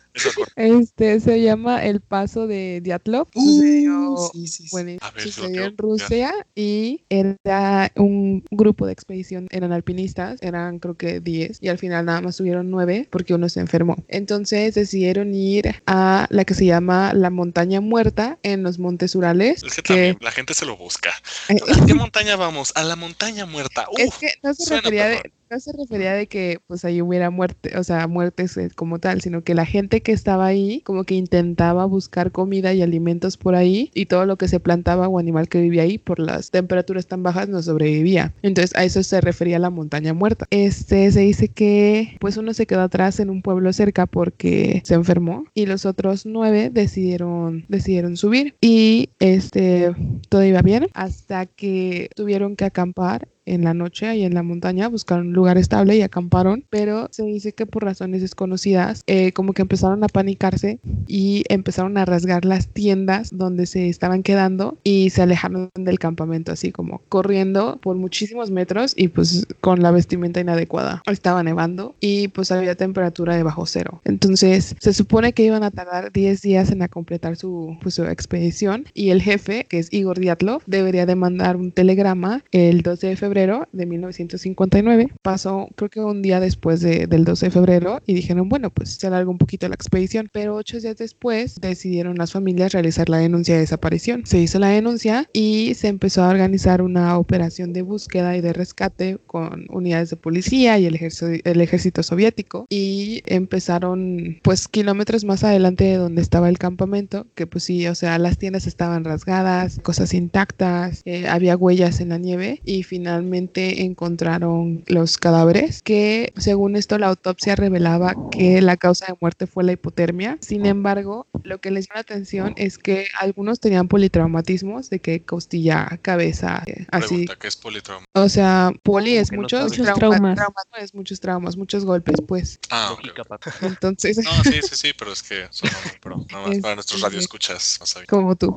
[0.55, 3.27] Este se llama El Paso de Diatlov.
[3.33, 4.67] Uh, sí, sí, sí.
[4.71, 10.79] bueno, A ver, sucedió en Rusia y era un grupo de expedición, eran alpinistas, eran
[10.79, 13.95] creo que 10 y al final nada más tuvieron 9 porque uno se enfermó.
[14.07, 19.63] Entonces decidieron ir a la que se llama la montaña muerta en los montes Urales.
[19.63, 21.11] Es que que- también la gente se lo busca.
[21.49, 22.71] eh, ¿A qué montaña vamos?
[22.75, 23.87] A la montaña muerta.
[23.97, 25.31] Es Uf, que no se refería de.
[25.51, 29.19] No se refería de que pues ahí hubiera muerte, o sea, muertes eh, como tal,
[29.19, 33.55] sino que la gente que estaba ahí como que intentaba buscar comida y alimentos por
[33.55, 37.05] ahí y todo lo que se plantaba o animal que vivía ahí por las temperaturas
[37.07, 38.33] tan bajas no sobrevivía.
[38.41, 40.47] Entonces a eso se refería la montaña muerta.
[40.51, 44.93] Este se dice que pues uno se quedó atrás en un pueblo cerca porque se
[44.93, 49.91] enfermó y los otros nueve decidieron decidieron subir y este
[50.29, 54.87] todo iba bien hasta que tuvieron que acampar en la noche ahí en la montaña,
[54.87, 59.53] buscaron un lugar estable y acamparon, pero se dice que por razones desconocidas, eh, como
[59.53, 65.09] que empezaron a panicarse y empezaron a rasgar las tiendas donde se estaban quedando y
[65.09, 70.39] se alejaron del campamento así como corriendo por muchísimos metros y pues con la vestimenta
[70.39, 71.01] inadecuada.
[71.09, 74.01] Estaba nevando y pues había temperatura de bajo cero.
[74.05, 78.85] Entonces se supone que iban a tardar 10 días en completar su, pues, su expedición
[78.93, 83.15] y el jefe, que es Igor Diatlov, debería de mandar un telegrama el 12 de
[83.15, 83.40] febrero
[83.71, 85.11] de 1959.
[85.21, 88.89] Pasó creo que un día después de- del 12 de febrero y dijeron, bueno, pues
[88.91, 90.29] se alarga un poquito la expedición.
[90.31, 94.23] Pero ocho días después decidieron las familias realizar la denuncia de desaparición.
[94.25, 98.53] Se hizo la denuncia y se empezó a organizar una operación de búsqueda y de
[98.53, 105.23] rescate con unidades de policía y el, ejército- el ejército soviético y empezaron pues kilómetros
[105.25, 109.03] más adelante de donde estaba el campamento, que pues sí, o sea, las tiendas estaban
[109.03, 115.83] rasgadas, cosas intactas, eh, había huellas en la nieve y finalmente finalmente encontraron los cadáveres,
[115.83, 120.37] que según esto la autopsia revelaba que la causa de muerte fue la hipotermia.
[120.41, 125.21] Sin embargo, lo que les llama la atención es que algunos tenían politraumatismos, de que
[125.23, 127.27] costilla, cabeza, eh, así.
[127.39, 128.05] ¿qué es politrauma?
[128.13, 132.59] O sea, poli es que no muchos, traumas, traumas, es muchos traumas, muchos golpes, pues.
[132.71, 133.27] Ah, ok, Lógica, ok.
[133.27, 133.51] papá.
[133.61, 135.69] Entonces, No, sí, sí, sí, pero es que son
[136.01, 137.77] pero nada más para nuestros Este- radioescuchas.
[137.79, 138.07] No sabía.
[138.07, 138.55] como tú.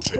[0.00, 0.12] Sí.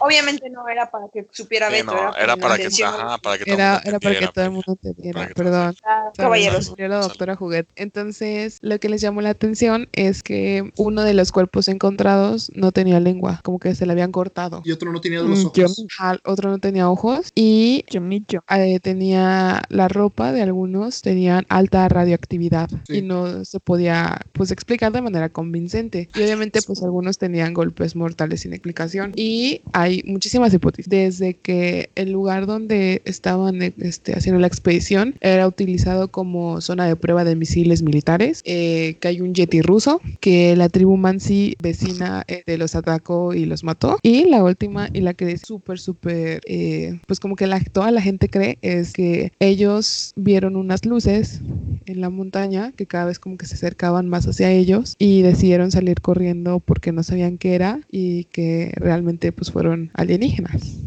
[0.00, 2.92] Obviamente no era para que supiera Sí, Beto, no, era para que, atención.
[2.94, 4.66] ajá, para que todo Era, el mundo era para que todo el pues.
[4.66, 5.74] mundo entendiera, Para que todo- perdón.
[5.84, 6.74] Ah, caballeros.
[6.76, 7.66] Yo la doctora Juguet.
[7.76, 12.72] Entonces, lo que les llamó la atención es que uno de los cuerpos encontrados no
[12.72, 14.62] tenía lengua, como que se le habían cortado.
[14.64, 15.52] Y otro no tenía los Mm, ojos.
[15.76, 18.42] yo- otro no tenía ojos y Chomillo.
[18.50, 22.98] eh, tenía la ropa de algunos tenían alta radioactividad Sí.
[22.98, 27.96] y no se podía pues explicar de manera convincente y obviamente pues algunos tenían golpes
[27.96, 34.14] mortales sin explicación y hay muchísimas hipótesis desde que el lugar donde estaban eh, este,
[34.14, 39.20] haciendo la expedición era utilizado como zona de prueba de misiles militares eh, que hay
[39.20, 43.98] un yeti ruso que la tribu Mansi vecina eh, de los atacó y los mató
[44.02, 47.92] y la última y la que es súper súper eh, pues como que la, toda
[47.92, 51.40] la gente cree es que ellos vieron unas luces
[51.86, 55.70] en la montaña que cada vez como que se acercaban más hacia ellos y decidieron
[55.70, 60.82] salir corriendo porque no sabían qué era y que realmente pues fueron alienígenas.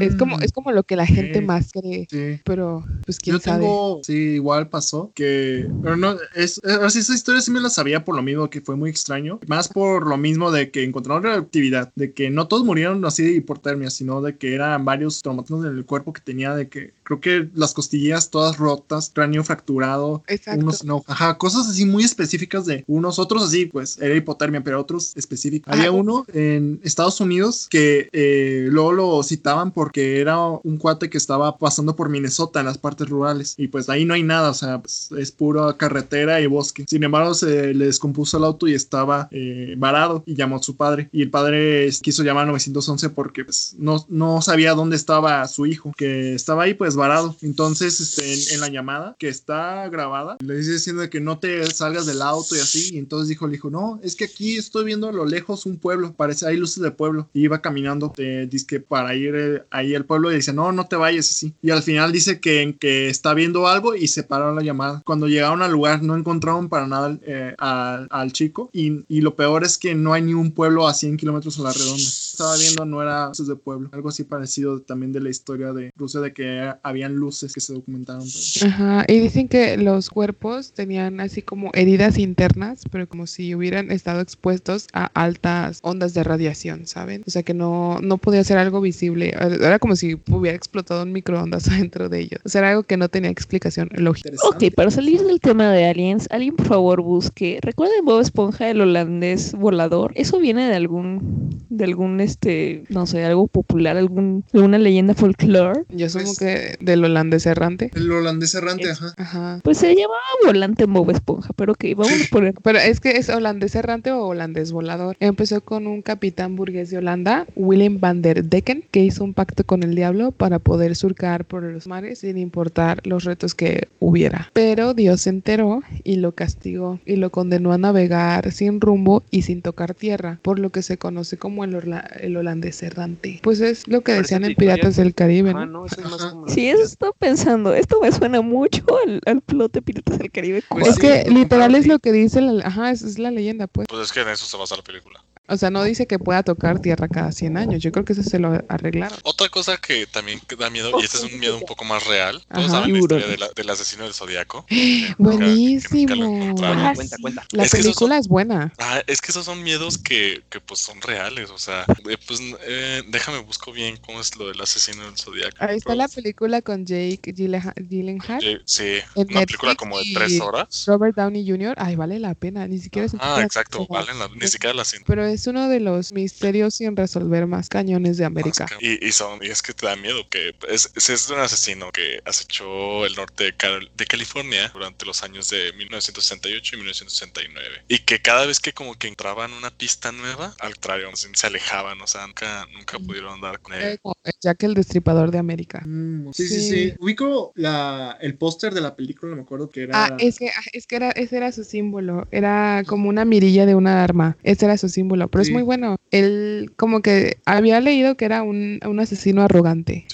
[0.00, 2.40] Es como Mm, es como lo que la gente más cree, Sí.
[2.44, 3.64] pero pues quién Yo sabe.
[3.64, 8.04] tengo, sí, igual pasó que, pero no, es, sí, esa historia sí me la sabía
[8.04, 11.92] por lo mismo que fue muy extraño, más por lo mismo de que encontraron radioactividad,
[11.96, 15.76] de que no todos murieron así de hipotermia, sino de que eran varios traumatismos en
[15.76, 20.60] el cuerpo que tenía, de que creo que las costillas todas rotas, cráneo fracturado, Exacto.
[20.60, 24.80] unos no, ajá, cosas así muy específicas de unos, otros así, pues era hipotermia, pero
[24.80, 25.72] otros específicos.
[25.72, 31.18] Había uno en Estados Unidos que eh, luego lo citaban porque era un cuate que
[31.18, 34.54] estaba pasando por Minnesota en las partes rurales y pues ahí no hay nada, o
[34.54, 36.84] sea, pues, es pura carretera y bosque.
[36.88, 40.76] Sin embargo, se le descompuso el auto y estaba eh, varado y llamó a su
[40.76, 45.46] padre y el padre quiso llamar a 911 porque pues, no, no sabía dónde estaba
[45.48, 47.36] su hijo, que estaba ahí pues varado.
[47.42, 51.64] Entonces, este, en, en la llamada que está grabada, le dice diciendo que no te
[51.70, 52.94] salgas del auto y así.
[52.94, 55.78] Y entonces dijo el hijo, no, es que aquí estoy viendo a lo lejos un
[55.78, 57.28] pueblo, parece, hay luces de pueblo.
[57.32, 60.86] Y iba caminando, eh, dizque para ir eh, ahí al pueblo y dice, no, no
[60.86, 61.54] te vayas así.
[61.62, 65.02] Y al final dice que, que está viendo algo y se paró la llamada.
[65.04, 68.70] Cuando llegaron al lugar no encontraron para nada eh, al, al chico.
[68.72, 71.62] Y, y lo peor es que no hay ni un pueblo a 100 kilómetros a
[71.62, 72.10] la redonda.
[72.40, 73.88] Estaba viendo, no era luces de pueblo.
[73.92, 77.72] Algo así parecido también de la historia de Rusia, de que habían luces que se
[77.74, 78.22] documentaron.
[78.60, 83.54] pero- Ajá, y dicen que los cuerpos tenían así como heridas internas, pero como si
[83.54, 87.22] hubieran estado expuestos a altas ondas de radiación, ¿saben?
[87.26, 89.34] O sea que no, no podía ser algo visible.
[89.38, 92.40] Era como si hubiera explotado un microondas dentro de ellos.
[92.44, 94.30] O sea, era algo que no tenía explicación lógica.
[94.48, 97.58] Ok, para salir del tema de aliens, alguien por favor busque.
[97.62, 100.12] ¿Recuerdan Bob Esponja, el holandés volador?
[100.14, 105.84] Eso viene de algún, de algún, este, no sé, algo popular, algún, alguna leyenda folclore.
[105.90, 107.90] Yo asumo Pues- que del holandés errante.
[107.94, 109.14] El holandés errante, Es- ajá.
[109.16, 109.60] Ajá.
[109.62, 112.54] Pues se llamaba volante en Bob Esponja, pero ok, vamos a poner.
[112.62, 115.16] Pero es que es holandés errante o holandés volador.
[115.20, 119.64] Empezó con un capitán burgués de Holanda, Willem van der Decken, que hizo un pacto
[119.64, 124.50] con el diablo para poder surcar por los mares sin importar los retos que hubiera.
[124.52, 129.42] Pero Dios se enteró y lo castigó y lo condenó a navegar sin rumbo y
[129.42, 131.74] sin tocar tierra, por lo que se conoce como el,
[132.20, 133.40] el holandés errante.
[133.42, 135.80] Pues es lo que decían en historia- Piratas del Caribe, Ah, ¿no?
[135.80, 136.48] no, eso es más como.
[136.48, 137.74] Sí, eso estaba pensando.
[137.74, 140.62] Esto me suena mucho al, al plot de Piratas del Caribe.
[140.68, 143.66] Pues es sí, que literal es lo que dice la, ajá, es, es la leyenda,
[143.66, 143.86] pues.
[143.88, 145.22] Pues es que en eso se basa la película.
[145.50, 147.82] O sea, no dice que pueda tocar tierra cada 100 años.
[147.82, 149.18] Yo creo que eso se lo arreglaron.
[149.24, 152.42] Otra cosa que también da miedo, y este es un miedo un poco más real.
[152.48, 152.74] Todos Ajá.
[152.80, 154.64] saben la historia de la- del asesino del zodiaco.
[155.18, 156.54] Buenísimo.
[156.62, 157.46] Ah, Cuenta, cuenta.
[157.52, 158.72] La Es que película es buena.
[158.78, 162.40] Ah, es que esos son miedos que, que pues son reales, o sea, eh, pues
[162.66, 165.56] eh, déjame busco bien cómo es lo del asesino del zodiaco.
[165.60, 168.84] Ahí está la película con Jake Gyllenha- Gyllenhaal, Sí, sí,
[169.16, 170.84] en una película como de tres horas.
[170.86, 171.74] Robert Downey Jr.
[171.76, 172.66] Ay, vale la pena.
[172.66, 175.06] Ni siquiera es Ah, exacto, valen la, ni siquiera la siento.
[175.06, 178.72] Pero es uno de los misterios sin resolver más cañones de América.
[178.78, 181.40] Y, y son, y es que te da miedo que es, es es de un
[181.40, 186.78] asesino que acechó el norte de, Cal- de California durante los años de 1968 y
[186.78, 187.84] 1969.
[187.88, 191.46] Y que cada vez que como que entraban una pista nueva, al contrario, se se
[191.46, 193.98] alejaban, o sea, nunca, nunca pudieron dar con él.
[194.40, 195.82] Jack el Destripador de América.
[195.86, 200.06] Mm, sí, sí, sí, Ubico la, el póster de la película, me acuerdo que era...
[200.06, 203.66] Ah, es que, ah, es que era, ese era su símbolo, era como una mirilla
[203.66, 205.96] de una arma, ese era su símbolo, pero es muy bueno.
[206.10, 210.06] Él como que había leído que era un, un asesino arrogante,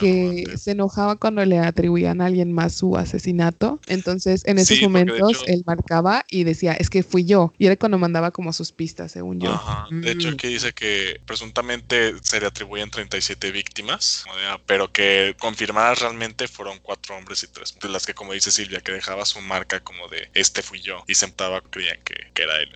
[0.00, 5.44] que se enojaba cuando le atribuían a alguien más su asesinato, entonces en esos momentos
[5.46, 9.12] él marcaba y decía, es que fui yo, y era cuando mandaba como sus pistas,
[9.12, 9.60] según yo.
[9.90, 10.34] De hecho, mm.
[10.34, 13.65] aquí dice que presuntamente se le atribuyen 37 víctimas,
[14.66, 18.80] pero que confirmadas realmente fueron cuatro hombres y tres, de las que como dice Silvia,
[18.80, 22.60] que dejaba su marca como de este fui yo, y sentaba creían que, que era
[22.60, 22.70] él.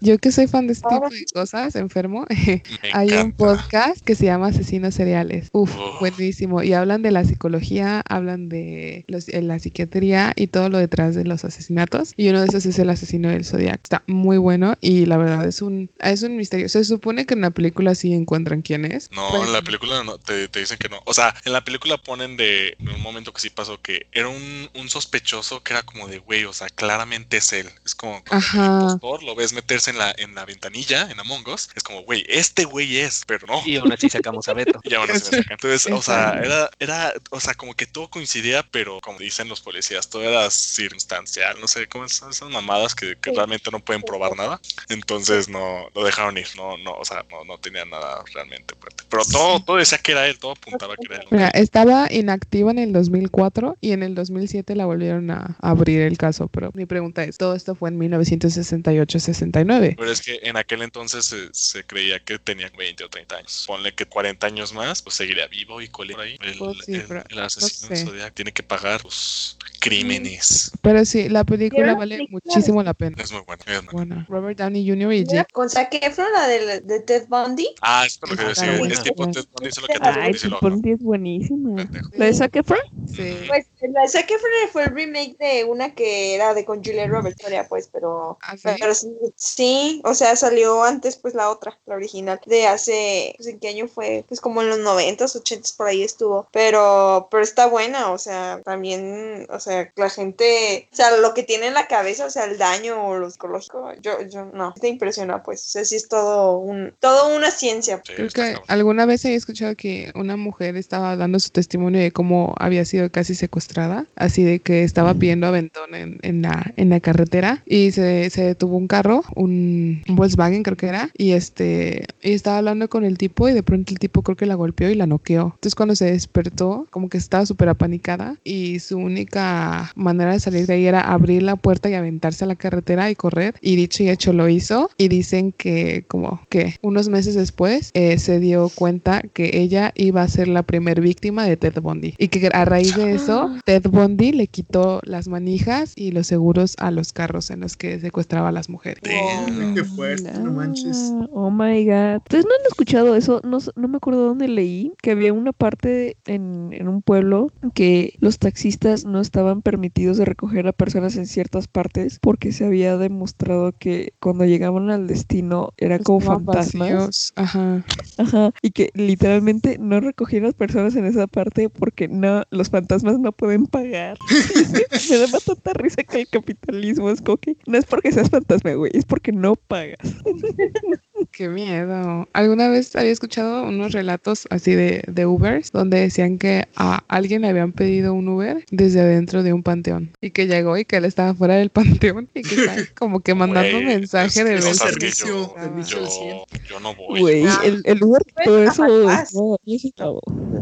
[0.00, 2.26] Yo que soy fan de este tipo de cosas, enfermo,
[2.92, 5.48] hay un podcast que se llama Asesinos Seriales.
[5.52, 6.62] Uf, buenísimo.
[6.62, 11.44] Y hablan de la psicología, hablan de la psiquiatría y todo lo detrás de los
[11.44, 12.12] asesinatos.
[12.16, 13.80] Y uno de esos es el asesino del Zodiac.
[13.82, 16.68] Está muy bueno y la verdad es un, es un misterio.
[16.68, 19.10] Se supone que en la película sí encuentran quién es.
[19.12, 20.18] No, en la película no,
[20.48, 21.00] te, dicen que no.
[21.04, 24.70] O sea, en la película ponen de un momento que sí pasó que era un,
[24.74, 27.70] un sospechoso que era como de güey, o sea, claramente es él.
[27.84, 28.98] Es como Ajá.
[29.22, 31.70] lo ves meterse en la, en la ventanilla, en Among Us.
[31.74, 33.62] Es como, güey, este güey es, pero no.
[33.64, 34.80] Y aún así sacamos a Beto.
[34.84, 35.52] y aún así me sacan.
[35.52, 39.60] Entonces, o sea, era, era, o sea, como que todo coincidía, pero como dicen los
[39.60, 41.60] policías, todo era circunstancial.
[41.60, 44.60] No sé, cómo son esas mamadas que, que realmente no pueden probar nada.
[44.88, 46.48] Entonces no lo dejaron ir.
[46.56, 49.04] No, no, o sea, no, no tenía nada realmente fuerte.
[49.08, 51.28] Pero todo, todo decía que era él, todo apuntaba que era él.
[51.30, 56.18] Mira, estaba inactiva en el 2004 y en el 2007 la volvieron a abrir el
[56.18, 56.48] caso.
[56.48, 59.94] Pero mi pregunta es, todo esto fue en 1968-69.
[59.96, 63.64] Pero es que en aquel entonces se, creía que tenía 20 o 30 años.
[63.66, 66.36] Ponle que 40 años más, pues seguiría vivo y colé ahí.
[66.40, 70.72] El, pues el, asesino tiene que pagar los crímenes.
[70.82, 73.16] Pero sí, la película vale muchísimo la pena.
[73.22, 73.64] Es muy buena.
[73.66, 74.26] Es muy buena.
[74.28, 75.12] Robert Downey Jr.
[75.12, 75.52] y Jake.
[75.52, 77.68] Con Zac Efron, la de, de Ted Bundy.
[77.80, 78.76] Ah, es lo que decía.
[78.76, 81.88] Es tipo Ted Bundy, solo que Ted Bundy es buenísima.
[82.14, 82.78] ¿La de Zac Efron?
[83.06, 83.36] Sí.
[83.48, 87.06] Pues la de Zac Efron fue el remake de una que era de con Julia
[87.06, 88.68] Roberts, pues, pero, ¿Ah, sí?
[88.78, 93.48] pero sí, sí, o sea, salió antes pues la otra, la original, de hace, pues
[93.48, 97.42] en qué año fue, pues como en los noventas, ochentas por ahí estuvo, pero, pero
[97.42, 101.74] está buena, o sea, también, o sea, la gente, o sea, lo que tiene en
[101.74, 105.64] la cabeza, o sea, el daño o lo psicológico, yo, yo, no, te impresiona, pues,
[105.66, 108.02] o sea, sí es todo un, todo una ciencia.
[108.02, 112.54] Creo que alguna vez he escuchado que una mujer estaba dando su testimonio de cómo
[112.58, 117.00] había sido casi secuestrada, así de que estaba pidiendo aventón en, en la, en la
[117.00, 122.32] carretera y se, se detuvo un carro, un, Volkswagen creo que era, y este, y
[122.32, 124.94] estaba hablando con el tipo y de pronto el tipo creo que la golpeó y
[124.94, 125.52] la noqueó.
[125.54, 130.66] Entonces cuando se despertó, como que estaba súper apanicada y su única manera de salir
[130.66, 133.54] de ahí era abrir la puerta y aventarse a la carretera y correr.
[133.60, 134.90] Y dicho y hecho lo hizo.
[134.96, 140.22] Y dicen que como que unos meses después eh, se dio cuenta que ella iba
[140.22, 142.14] a ser la primer víctima de Ted Bundy.
[142.18, 143.60] Y que a raíz de eso, ah.
[143.64, 148.00] Ted Bundy le quitó las manijas y los seguros a los carros en los que
[148.00, 149.02] secuestraba a las mujeres.
[149.02, 151.12] qué fuerte, no manches.
[151.32, 152.16] Oh my god.
[152.18, 153.40] ¿Ustedes no han escuchado eso?
[153.44, 158.14] No, no me acuerdo dónde leí que había una parte en, en un pueblo que
[158.20, 162.96] los taxistas no estaban permitidos de recoger a personas en ciertas partes porque se había
[162.96, 167.32] demostrado que cuando llegaban al destino eran como fantasmas.
[167.36, 167.84] Ajá.
[168.18, 168.52] Ajá.
[168.62, 173.18] Y que literalmente no recogían a las personas en esa parte porque no, los fantasmas
[173.18, 174.18] no pueden pagar.
[175.10, 178.72] me da tanta risa que el capitalismo es como que no es porque seas fantasma,
[178.74, 179.98] güey, es porque no pagas.
[181.32, 182.28] Qué miedo.
[182.32, 187.42] ¿Alguna vez había escuchado unos relatos así de, de Ubers donde decían que a alguien
[187.42, 190.96] le habían pedido un Uber desde adentro de un panteón y que llegó y que
[190.96, 194.62] él estaba fuera del panteón y que está como que mandando un mensaje de ver
[194.62, 195.54] servicio,
[195.86, 197.20] yo, no voy.
[197.20, 199.58] Güey, el, el, Uber todo eso.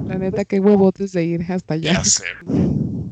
[0.06, 2.02] La neta, qué huevotes de ir hasta allá.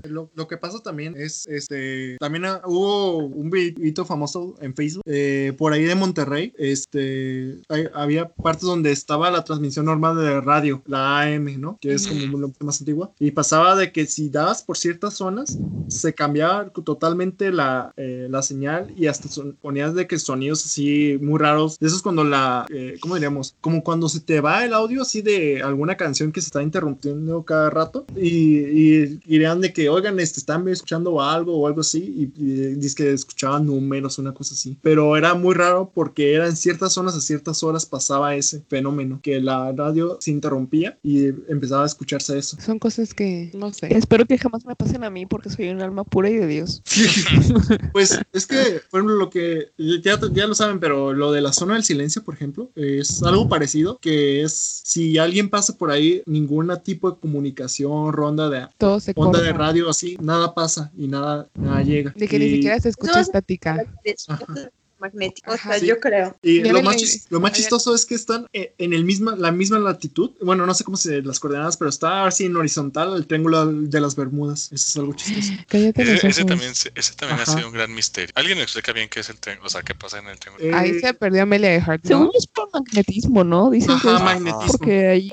[0.08, 5.52] Lo, lo, que pasa también es, este, también hubo un videito famoso en Facebook, eh,
[5.56, 7.60] por ahí de Monterrey, este,
[7.94, 11.78] había partes donde estaba la transmisión normal de radio, la AM, ¿no?
[11.80, 15.58] Que es como una más antigua, y pasaba de que si dabas por ciertas zonas,
[15.88, 19.28] se cambiaba totalmente la, eh, la señal y hasta
[19.60, 23.56] ponías de que sonidos así muy raros, de esos cuando la, eh, ¿cómo diríamos?
[23.60, 27.44] Como cuando se te va el audio así de alguna canción que se está interrumpiendo
[27.44, 32.32] cada rato, y, y dirían de que, oigan, este, están escuchando algo o algo así,
[32.36, 34.76] y, y dice que escuchaban números, una cosa así.
[34.82, 39.20] Pero era muy raro porque era en ciertas zonas a ciertas horas pasaba ese fenómeno,
[39.22, 42.56] que la radio se interrumpía y empezaba a escucharse eso.
[42.60, 43.88] Son cosas que no sé.
[43.90, 46.82] Espero que jamás me pasen a mí porque soy un alma pura y de Dios.
[47.92, 51.52] pues es que, por ejemplo, lo que ya, ya lo saben, pero lo de la
[51.52, 54.52] zona del silencio, por ejemplo, es algo parecido, que es
[54.84, 59.42] si alguien pasa por ahí, ningún tipo de comunicación, ronda de Todo se onda corta.
[59.42, 62.12] de radio así, nada pasa y nada, nada llega.
[62.16, 63.20] De que ni siquiera se escucha
[64.26, 64.36] No,
[64.96, 65.06] estática.
[65.06, 65.12] Ajá.
[65.12, 65.86] magnético, o sea, sí.
[65.86, 66.36] yo creo.
[66.42, 69.52] Y lo más, chis- lo más chistoso es que están eh, en el misma, la
[69.52, 70.30] misma latitud.
[70.42, 74.00] Bueno, no sé cómo se las coordenadas, pero está así en horizontal el triángulo de
[74.00, 74.70] las Bermudas.
[74.72, 75.52] Eso es algo chistoso.
[75.68, 78.32] Cállate Ese, ese también, se- ese también ha sido un gran misterio.
[78.34, 79.66] ¿Alguien me explica bien qué es el triángulo?
[79.66, 80.66] O sea, qué pasa en el triángulo.
[80.66, 82.32] Eh, Ahí se perdió Amelia Earhart, Según ¿no?
[82.32, 83.70] yo es por magnetismo, ¿no?
[83.70, 84.78] Dicen que Ajá, es magnetismo.
[84.78, 85.32] porque ahí.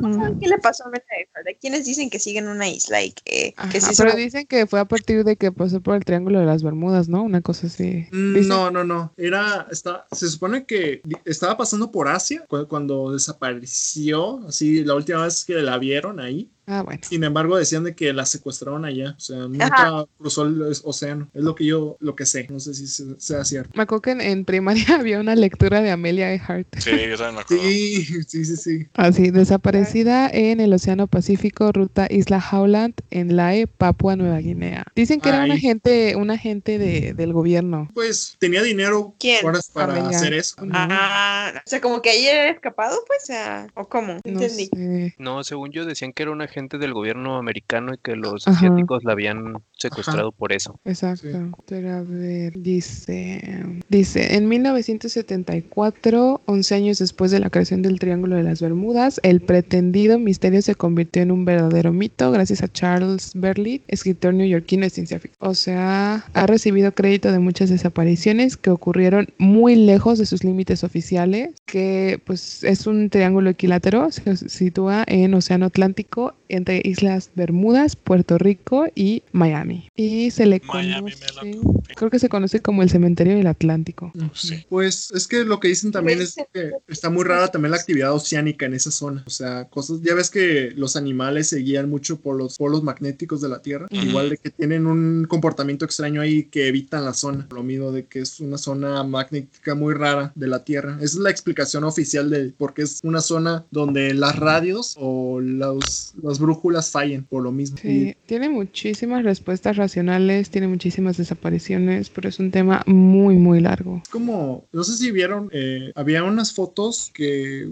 [0.00, 1.46] No saben qué le pasó a Meta Earhart.
[1.48, 4.66] Hay quienes dicen que sigue en una isla y que, que sí pero dicen que
[4.66, 7.22] fue a partir de que pasó por el Triángulo de las Bermudas, ¿no?
[7.22, 8.06] Una cosa así.
[8.12, 8.97] Mm, Dicen- No, no, no.
[9.16, 15.24] Era, está, se supone que estaba pasando por Asia cu- cuando desapareció, así la última
[15.24, 16.50] vez que la vieron ahí.
[16.68, 17.00] Ah, bueno.
[17.02, 19.14] Sin embargo, decían de que la secuestraron allá.
[19.16, 21.28] O sea, nunca cruzó el es- océano.
[21.34, 22.46] Es lo que yo, lo que sé.
[22.50, 23.70] No sé si se- sea cierto.
[23.74, 26.68] Me acuerdo que en, en primaria había una lectura de Amelia Earhart.
[26.78, 27.62] Sí, yo también me acuerdo.
[27.64, 28.86] Sí, sí, sí, sí.
[28.94, 34.84] Así, desaparecida en el Océano Pacífico, ruta Isla Howland, en Lae, Papua Nueva Guinea.
[34.94, 37.88] Dicen que era un agente, un agente de, del gobierno.
[37.94, 39.40] Pues tenía dinero ¿Quién?
[39.72, 40.18] para, Amelia.
[40.18, 40.54] hacer eso.
[40.72, 44.66] Ah, o sea, como que ayer era escapado, pues, o sea, o cómo, no entendí.
[44.66, 45.14] sé.
[45.18, 48.56] No, según yo decían que era un agente del gobierno americano y que los Ajá.
[48.56, 50.78] asiáticos la habían secuestrado por eso.
[50.84, 51.52] Exacto.
[51.66, 58.36] Pero a ver, dice, dice, en 1974, 11 años después de la creación del Triángulo
[58.36, 63.32] de las Bermudas, el pretendido misterio se convirtió en un verdadero mito gracias a Charles
[63.34, 65.48] Berlitz, escritor neoyorquino de ciencia ficción.
[65.48, 70.84] O sea, ha recibido crédito de muchas desapariciones que ocurrieron muy lejos de sus límites
[70.84, 77.96] oficiales, que pues es un triángulo equilátero, se sitúa en Océano Atlántico entre Islas Bermudas,
[77.96, 79.67] Puerto Rico y Miami.
[79.94, 81.58] Y se le Miami conoce,
[81.96, 84.12] creo que se conoce como el cementerio del Atlántico.
[84.34, 84.64] sí.
[84.68, 88.12] Pues es que lo que dicen también es que está muy rara también la actividad
[88.12, 89.24] oceánica en esa zona.
[89.26, 93.40] O sea, cosas, ya ves que los animales se guían mucho por los polos magnéticos
[93.40, 93.86] de la Tierra.
[93.90, 97.46] Igual de que tienen un comportamiento extraño ahí que evitan la zona.
[97.50, 100.96] Lo mismo de que es una zona magnética muy rara de la Tierra.
[100.96, 105.40] Esa es la explicación oficial de por qué es una zona donde las radios o
[105.40, 107.78] los, las brújulas fallen por lo mismo.
[107.80, 114.02] Sí, tiene muchísimas respuestas racionales, tiene muchísimas desapariciones, pero es un tema muy, muy largo.
[114.10, 117.68] Como, no sé si vieron, eh, había unas fotos que, eh,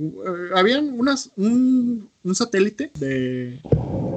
[0.54, 3.60] habían unas, un, un satélite de,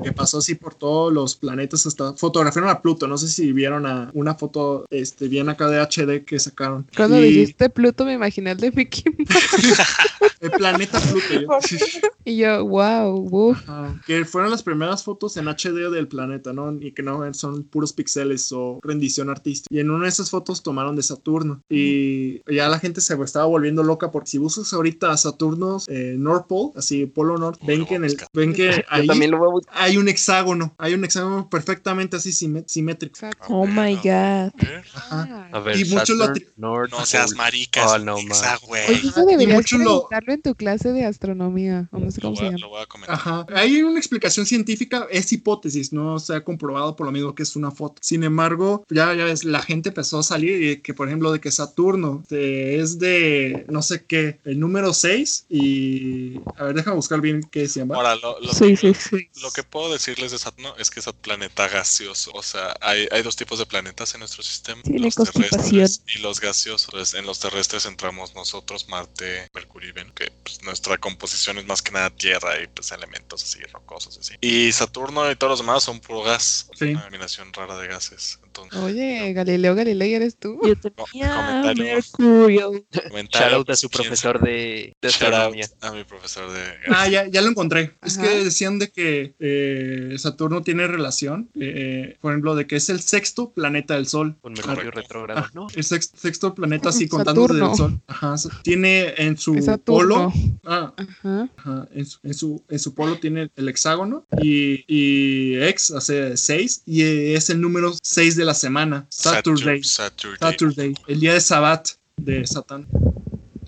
[0.04, 3.86] que pasó así por todos los planetas hasta, fotografiaron a Pluto, no sé si vieron
[3.86, 6.88] a una foto, este, bien acá de HD que sacaron.
[6.96, 9.80] Cuando Y dijiste Pluto me imaginé el de Mickey Mouse.
[10.42, 11.34] el planeta Pluto.
[11.42, 11.48] yo-
[12.26, 13.54] y yo, wow.
[13.54, 16.74] Ajá, que fueron las primeras fotos en HD del planeta, ¿no?
[16.80, 19.74] Y que no son puros píxeles o rendición artística.
[19.74, 21.62] Y en una de esas fotos tomaron de Saturno.
[21.70, 26.16] Y ya la gente se estaba volviendo loca porque si buscas ahorita a Saturno, eh,
[26.18, 28.28] North Pole, así Polo Norte, ven que, en el, buscar.
[28.34, 29.76] ven que Yo ahí también lo voy a buscar.
[29.78, 30.74] hay un hexágono.
[30.78, 33.16] Hay un hexágono perfectamente así simé- simétrico.
[33.16, 33.46] Exacto.
[33.50, 34.52] Oh my god.
[34.96, 35.50] Ajá.
[35.52, 36.28] A ver, Y muchos lo
[36.58, 37.92] North No seas maricas.
[37.92, 38.16] Oh, no.
[38.16, 42.30] Oye, eso y deberías mucho lo- en tu clase de astronomía, o no sé Lo
[42.30, 42.62] cómo se voy, a, llama.
[42.62, 43.16] lo voy a comentar.
[43.16, 43.46] Ajá.
[43.54, 47.56] Hay una explicación científica, es hipótesis, no se ha comprobado por lo mismo que es
[47.56, 47.96] una foto.
[48.02, 51.40] Sin embargo, ya, ya ves, la gente empezó a salir y que, por ejemplo, de
[51.40, 56.40] que Saturno eh, es de no sé qué, el número 6 y...
[56.58, 57.89] A ver, déjame buscar bien qué se llama.
[57.96, 59.30] Ahora, lo, lo Sí, que, sí, sí.
[59.42, 62.32] lo que puedo decirles de Saturno es que es un planeta gaseoso.
[62.34, 66.40] O sea, hay, hay dos tipos de planetas en nuestro sistema: los terrestres y los
[66.40, 66.90] gaseosos.
[66.94, 71.66] Entonces, en los terrestres entramos nosotros, Marte, Mercurio y Venus, que pues, nuestra composición es
[71.66, 74.36] más que nada tierra y pues elementos así, rocosos así.
[74.42, 76.70] Y Saturno y todos los demás son puro gas.
[76.78, 76.86] Sí.
[76.86, 78.40] Una combinación rara de gases.
[78.64, 80.60] Entonces, Oye, Galileo Galilei, ¿eres tú?
[80.66, 80.76] Yo
[81.12, 81.84] tenía comentario.
[81.84, 82.72] Mercurio.
[83.10, 85.66] comentario, Shout out a su profesor de, de Shout out astronomía.
[85.82, 86.62] a mi profesor de.
[86.88, 87.98] Ah, ya, ya lo encontré.
[88.04, 88.28] Es Ajá.
[88.28, 93.00] que decían de que eh, Saturno tiene relación, eh, por ejemplo, de que es el
[93.02, 94.38] sexto planeta del Sol.
[94.42, 95.68] Con Mercurio retrógrado, Ah, ¿no?
[95.76, 97.72] el sex- sexto planeta así contando desde Saturno.
[97.72, 98.02] el Sol.
[98.08, 100.16] Ajá, tiene en su Es polo.
[100.16, 100.34] Saturno.
[100.66, 101.50] Ah, Ajá.
[101.58, 106.36] Ajá, en, su, en, su, en su polo tiene el hexágono y, y X hace
[106.38, 109.84] 6 y es el número 6 de la semana, Saturday.
[109.84, 110.38] Saturday.
[110.40, 112.88] Saturday, el día de Sabbat de Satán.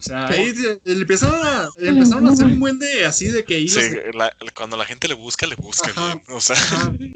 [0.02, 3.62] O sea, ahí le empezaron a, empezaron a hacer un buen de así de que
[3.68, 3.80] Sí,
[4.56, 5.93] cuando la gente le busca, le busca.
[6.30, 6.58] O sea.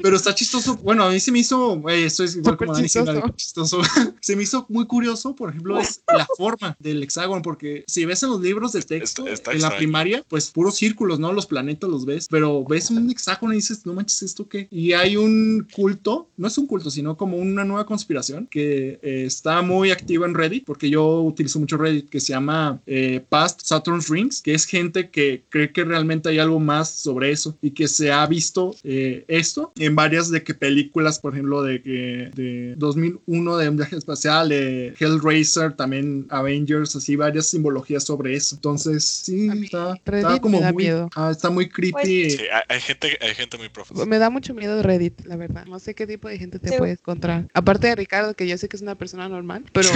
[0.00, 0.76] Pero está chistoso.
[0.76, 3.22] Bueno, a mí se me hizo, esto es igual como chistoso.
[3.34, 3.80] chistoso.
[4.20, 8.22] se me hizo muy curioso, por ejemplo, es la forma del hexágono, porque si ves
[8.22, 11.32] en los libros del texto, en la primaria, pues puros círculos, ¿no?
[11.32, 14.68] Los planetas los ves, pero ves un hexágono y dices, no manches, ¿esto qué?
[14.70, 19.24] Y hay un culto, no es un culto, sino como una nueva conspiración que eh,
[19.26, 23.62] está muy activa en Reddit, porque yo utilizo mucho Reddit, que se llama eh, Past
[23.62, 27.70] Saturn's Rings, que es gente que cree que realmente hay algo más sobre eso y
[27.70, 32.30] que se ha visto eh, esto en varias de que películas, por ejemplo, de que
[32.34, 38.56] de 2001 de un viaje espacial, de Hellraiser, también Avengers, así varias simbologías sobre eso.
[38.56, 39.96] Entonces, sí, está,
[40.40, 41.92] como muy, ah, está muy creepy.
[41.92, 44.04] Pues, sí, hay, gente, hay gente muy profunda.
[44.06, 45.66] Me da mucho miedo Reddit, la verdad.
[45.66, 47.48] No sé qué tipo de gente te puedes encontrar.
[47.54, 49.88] Aparte de Ricardo, que yo sé que es una persona normal, pero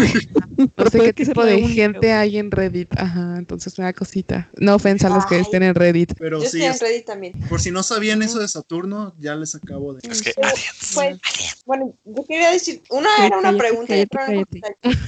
[0.76, 2.69] no sé qué tipo de gente hay en Reddit.
[2.96, 4.48] Ajá, entonces me da cosita.
[4.56, 6.14] No ofensa a los que estén en Reddit.
[6.18, 7.40] Pero yo sí, estoy en Reddit también.
[7.48, 10.08] Por si no sabían eso de Saturno, ya les acabo de.
[10.08, 13.94] Es que pues, bueno, yo quería decir, una era una pregunta.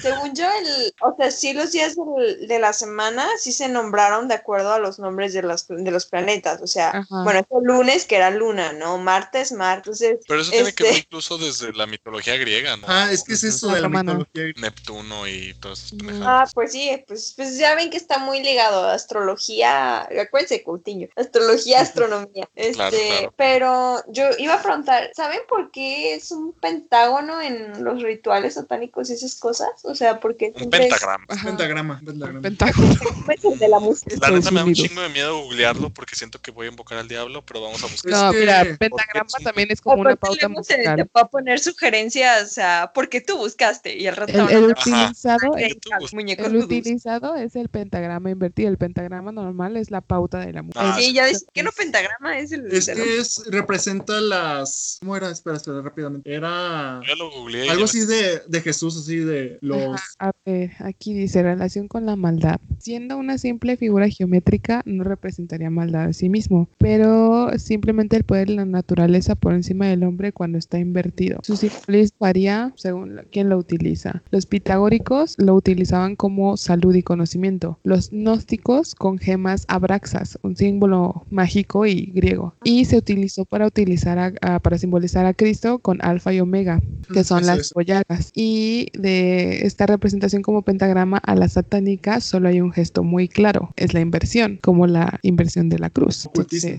[0.00, 1.94] Según yo, el, o sea, sí los días
[2.48, 6.06] de la semana sí se nombraron de acuerdo a los nombres de los, de los
[6.06, 6.60] planetas.
[6.62, 8.98] O sea, bueno, este lunes que era luna, ¿no?
[8.98, 10.04] Martes, martes.
[10.26, 12.86] Pero eso tiene que ver este incluso desde la mitología griega, ¿no?
[12.88, 15.96] Ah, es que es eso de la mitología Neptuno y todo eso.
[16.22, 21.08] Ah, pues sí, pues, pues ya ven que está muy ligado a astrología, acuérdense, Coutinho,
[21.16, 22.48] astrología, astronomía.
[22.54, 28.54] Este, pero yo iba a preguntar, ¿saben por qué es un pentágono en los rituales
[28.54, 29.70] satánicos y esas cosas?
[29.84, 31.26] O sea, porque un pentagrama.
[31.26, 32.00] pentagrama.
[32.04, 32.40] Pentagrama.
[32.40, 32.94] Pentágono.
[33.58, 34.16] de la música.
[34.20, 36.98] La neta me da un chingo de miedo googlearlo porque siento que voy a invocar
[36.98, 38.12] al diablo, pero vamos a buscar.
[38.12, 40.96] No, mira, pentagrama también es como una pauta musical.
[40.96, 45.56] Te puedo poner sugerencias, o sea, porque tú buscaste y el rato el, el utilizado,
[45.56, 50.94] el, utilizado es el pentagrama invertido, el pentagrama normal es la pauta de la música.
[50.94, 52.66] Ah, sí, ya dice que no pentagrama es el.
[52.72, 54.98] Es que es, representa las.
[55.00, 55.30] ¿Cómo era?
[55.30, 56.32] Espera, espera, rápidamente.
[56.32, 56.98] Era.
[56.98, 60.00] Algo así de, de, Jesús, así de los.
[60.18, 62.60] a ver, aquí dice relación con la maldad.
[62.78, 68.48] Siendo una simple figura geométrica, no representaría maldad a sí mismo, pero simplemente el poder
[68.48, 71.40] de la naturaleza por encima del hombre cuando está invertido.
[71.42, 74.22] Su simbolismo varía según quien lo utiliza.
[74.30, 77.21] Los pitagóricos lo utilizaban como salud y conocimiento.
[77.82, 82.54] Los gnósticos con gemas abraxas, un símbolo mágico y griego.
[82.64, 86.80] Y se utilizó para utilizar para simbolizar a Cristo con alfa y omega,
[87.12, 88.30] que son las boyagas.
[88.34, 93.72] Y de esta representación como pentagrama a la satánica solo hay un gesto muy claro,
[93.76, 96.28] es la inversión, como la inversión de la cruz.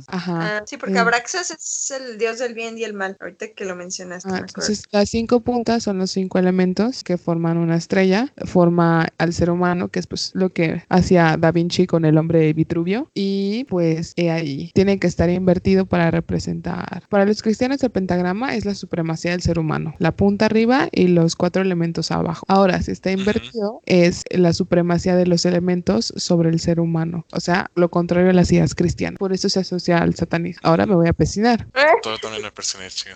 [0.08, 0.58] ajá.
[0.58, 3.76] Ah, sí, porque Abraxas es el dios del bien y el mal, ahorita que lo
[3.76, 4.30] mencionaste.
[4.32, 9.34] Ah, entonces, las cinco puntas son los cinco elementos que forman una estrella, forma al
[9.34, 13.66] ser humano, que es pues lo que hacía Da Vinci con el hombre Vitruvio, y
[13.66, 17.04] pues ahí tiene que estar invertido para representar.
[17.10, 21.08] Para los cristianos el pentagrama es la supremacía del ser humano, la punta arriba y
[21.08, 22.46] los cuatro elementos abajo.
[22.48, 27.40] Ahora, si está invertido, es la supremacía de los elementos sobre el ser humano, o
[27.40, 29.20] sea, lo contrario a las ideas cristianas.
[29.20, 30.62] Por eso se asocia al satanismo.
[30.64, 31.68] Ahora me voy a pesinar.
[32.02, 32.44] Todo también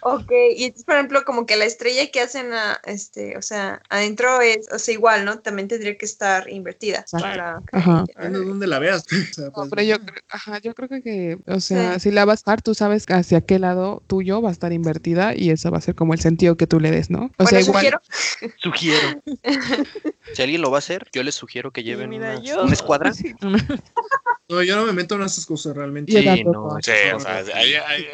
[0.01, 4.41] Ok, y por ejemplo, como que la estrella que hacen, a, este, o sea, adentro
[4.41, 5.39] es, o sea, igual, ¿no?
[5.39, 7.05] También tendría que estar invertida.
[7.12, 8.05] Para, ajá.
[8.30, 9.05] donde la veas.
[9.53, 9.95] Pues, pero yo,
[10.30, 13.60] ajá, yo creo que, o sea, si la vas a dar, tú sabes hacia qué
[13.60, 16.68] lado tuyo va a estar invertida y eso va a ser como el sentido que
[16.68, 17.32] tú le des, ¿no?
[17.38, 17.76] O sea, igual.
[17.78, 18.01] Sugiero.
[18.62, 19.22] sugiero.
[20.34, 23.12] si alguien lo va a hacer, yo les sugiero que lleven una, una escuadra.
[24.49, 26.12] No, yo no me meto en esas cosas realmente.
[26.12, 27.41] Sí, no, sí, o sea,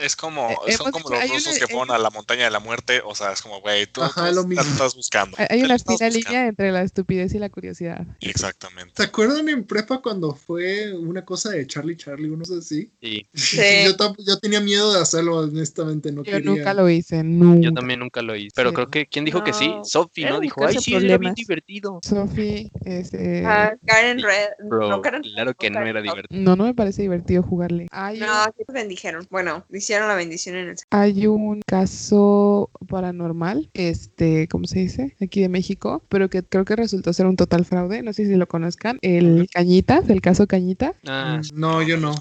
[0.01, 3.01] es como, eh, son como los rusos que fueron a la montaña de la muerte,
[3.05, 5.37] o sea, es como, güey, tú, estás buscando.
[5.49, 8.05] Hay una fina línea entre la estupidez y la curiosidad.
[8.19, 8.82] Exactamente.
[8.93, 12.91] ¿Te acuerdan en prepa cuando fue una cosa de Charlie Charlie, uno así?
[13.01, 13.25] Sí.
[13.33, 13.57] sí.
[13.85, 17.61] Yo, yo, tenía miedo de hacerlo, honestamente, no yo nunca lo hice, nunca.
[17.61, 19.71] Yo también nunca lo hice, pero creo que, ¿quién dijo que sí?
[19.83, 20.39] Sophie, ¿no?
[20.39, 21.99] Dijo, ay, sí, era bien divertido.
[22.03, 23.45] Sophie, este...
[23.45, 24.49] Ah, Karen Red.
[24.67, 26.41] Bro, claro que no era divertido.
[26.41, 27.87] No, no me parece divertido jugarle.
[27.91, 28.27] Hay no,
[28.57, 29.27] ¿qué te bendijeron?
[29.29, 30.75] Bueno, hicieron la bendición en el...
[30.89, 35.15] Hay un caso paranormal, este, ¿cómo se dice?
[35.21, 38.01] Aquí de México, pero que creo que resultó ser un total fraude.
[38.01, 38.47] No sé si lo
[38.77, 38.99] conozcan.
[39.01, 40.93] El Cañitas, el caso Cañita.
[41.07, 42.15] Ah, mm, no, yo no.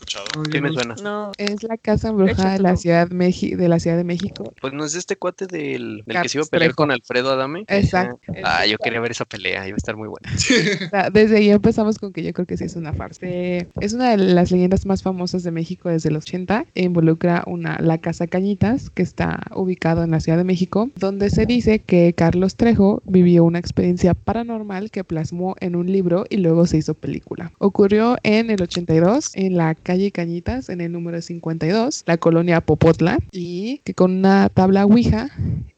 [0.50, 0.94] ¿Qué me suena?
[1.02, 1.32] No.
[1.38, 4.52] Es la casa embrujada de la ciudad de la Ciudad de México.
[4.60, 7.64] Pues no es este cuate del, del que se iba a pelear con Alfredo Adame.
[7.68, 8.18] Exacto.
[8.44, 10.30] Ah, yo quería ver esa pelea, iba a estar muy buena.
[11.12, 13.26] Desde ahí empezamos con que yo creo que sí es una farsa.
[13.26, 17.44] Es es una de las leyendas más famosas de México desde los 80 e involucra
[17.46, 21.80] una, la Casa Cañitas, que está ubicado en la Ciudad de México, donde se dice
[21.80, 26.78] que Carlos Trejo vivió una experiencia paranormal que plasmó en un libro y luego se
[26.78, 27.52] hizo película.
[27.58, 33.18] Ocurrió en el 82 en la calle Cañitas, en el número 52, la colonia Popotla,
[33.30, 35.30] y que con una tabla Ouija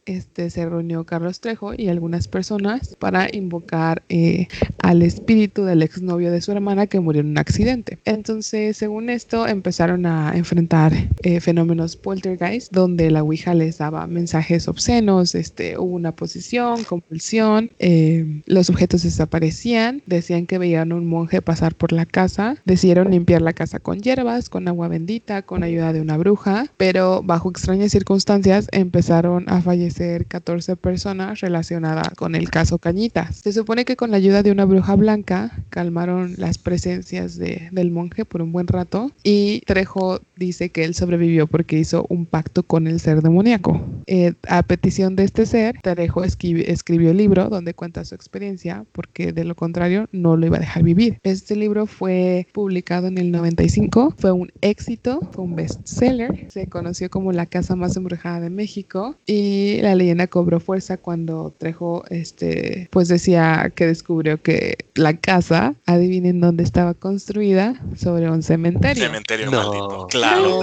[0.06, 4.48] este, se reunió Carlos Trejo y algunas personas para invocar eh,
[4.78, 7.98] al espíritu del exnovio de su hermana que murió en un accidente.
[8.04, 10.92] Entonces, según esto, empezaron a enfrentar
[11.22, 17.70] eh, fenómenos poltergeist, donde la Ouija les daba mensajes obscenos, este, hubo una posición, compulsión,
[17.78, 23.42] eh, los objetos desaparecían, decían que veían un monje pasar por la casa, decidieron limpiar
[23.42, 27.92] la casa con hierbas, con agua bendita, con ayuda de una bruja, pero bajo extrañas
[27.92, 33.36] circunstancias empezaron a fallecer ser 14 personas relacionadas con el caso Cañitas.
[33.36, 37.90] Se supone que con la ayuda de una bruja blanca calmaron las presencias de, del
[37.90, 42.62] monje por un buen rato y Trejo dice que él sobrevivió porque hizo un pacto
[42.62, 43.80] con el ser demoníaco.
[44.06, 49.32] Eh, a petición de este ser, Trejo escribió el libro donde cuenta su experiencia porque
[49.32, 51.18] de lo contrario no lo iba a dejar vivir.
[51.22, 57.08] Este libro fue publicado en el 95, fue un éxito, fue un bestseller, se conoció
[57.10, 62.88] como la casa más embrujada de México y la leyenda cobró fuerza cuando Trejo, este,
[62.90, 69.04] pues decía que descubrió que la casa, adivinen dónde estaba construida, sobre un cementerio.
[69.04, 70.06] Cementerio maldito.
[70.08, 70.60] Claro.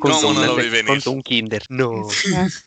[0.00, 1.02] ¿Cómo no lo vi venir?
[1.02, 1.62] Con un kinder.
[1.68, 2.08] No.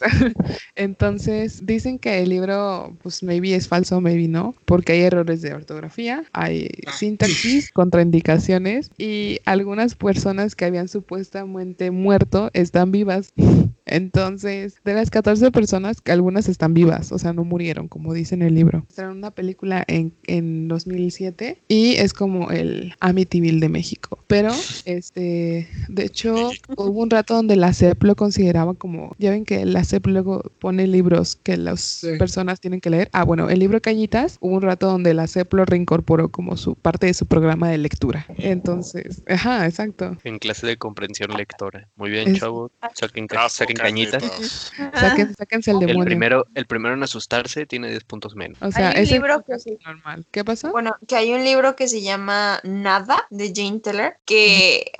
[0.76, 5.54] Entonces, dicen que el libro, pues maybe es falso, maybe no, porque hay errores de
[5.54, 6.94] ortografía, hay ah.
[6.94, 13.34] sintaxis, contraindicaciones y algunas personas que habían supuestamente muerto están vivas.
[13.86, 18.42] Entonces, de las 14 personas, algunas están vivas, o sea, no murieron, como dice en
[18.42, 18.80] el libro.
[18.80, 24.20] Mostraron una película en, en 2007 y es como el Amityville de México.
[24.28, 24.52] Pero,
[24.86, 29.66] este, de hecho, hubo un rato donde la CEP lo consideraba como, ya ven que
[29.66, 33.10] la CEP luego pone libros que las personas tienen que leer.
[33.14, 36.76] Ah, bueno, el libro Cañitas, hubo un rato donde la CEP lo reincorporó como su
[36.76, 38.26] parte de su programa de lectura.
[38.38, 40.18] Entonces, ajá, exacto.
[40.24, 41.88] En clase de comprensión lectora.
[41.96, 42.72] Muy bien, chavo.
[42.94, 44.72] Saquen, saquen cañitas.
[44.94, 46.02] Saquen, sáquense el demonio.
[46.02, 48.58] El primero, el primero en asustarse tiene 10 puntos menos.
[48.62, 49.78] O sea, es libro que sí.
[49.86, 50.26] normal.
[50.32, 50.72] ¿Qué pasó?
[50.72, 54.92] Bueno, que hay un libro que se llama Nada de Jane Teller que,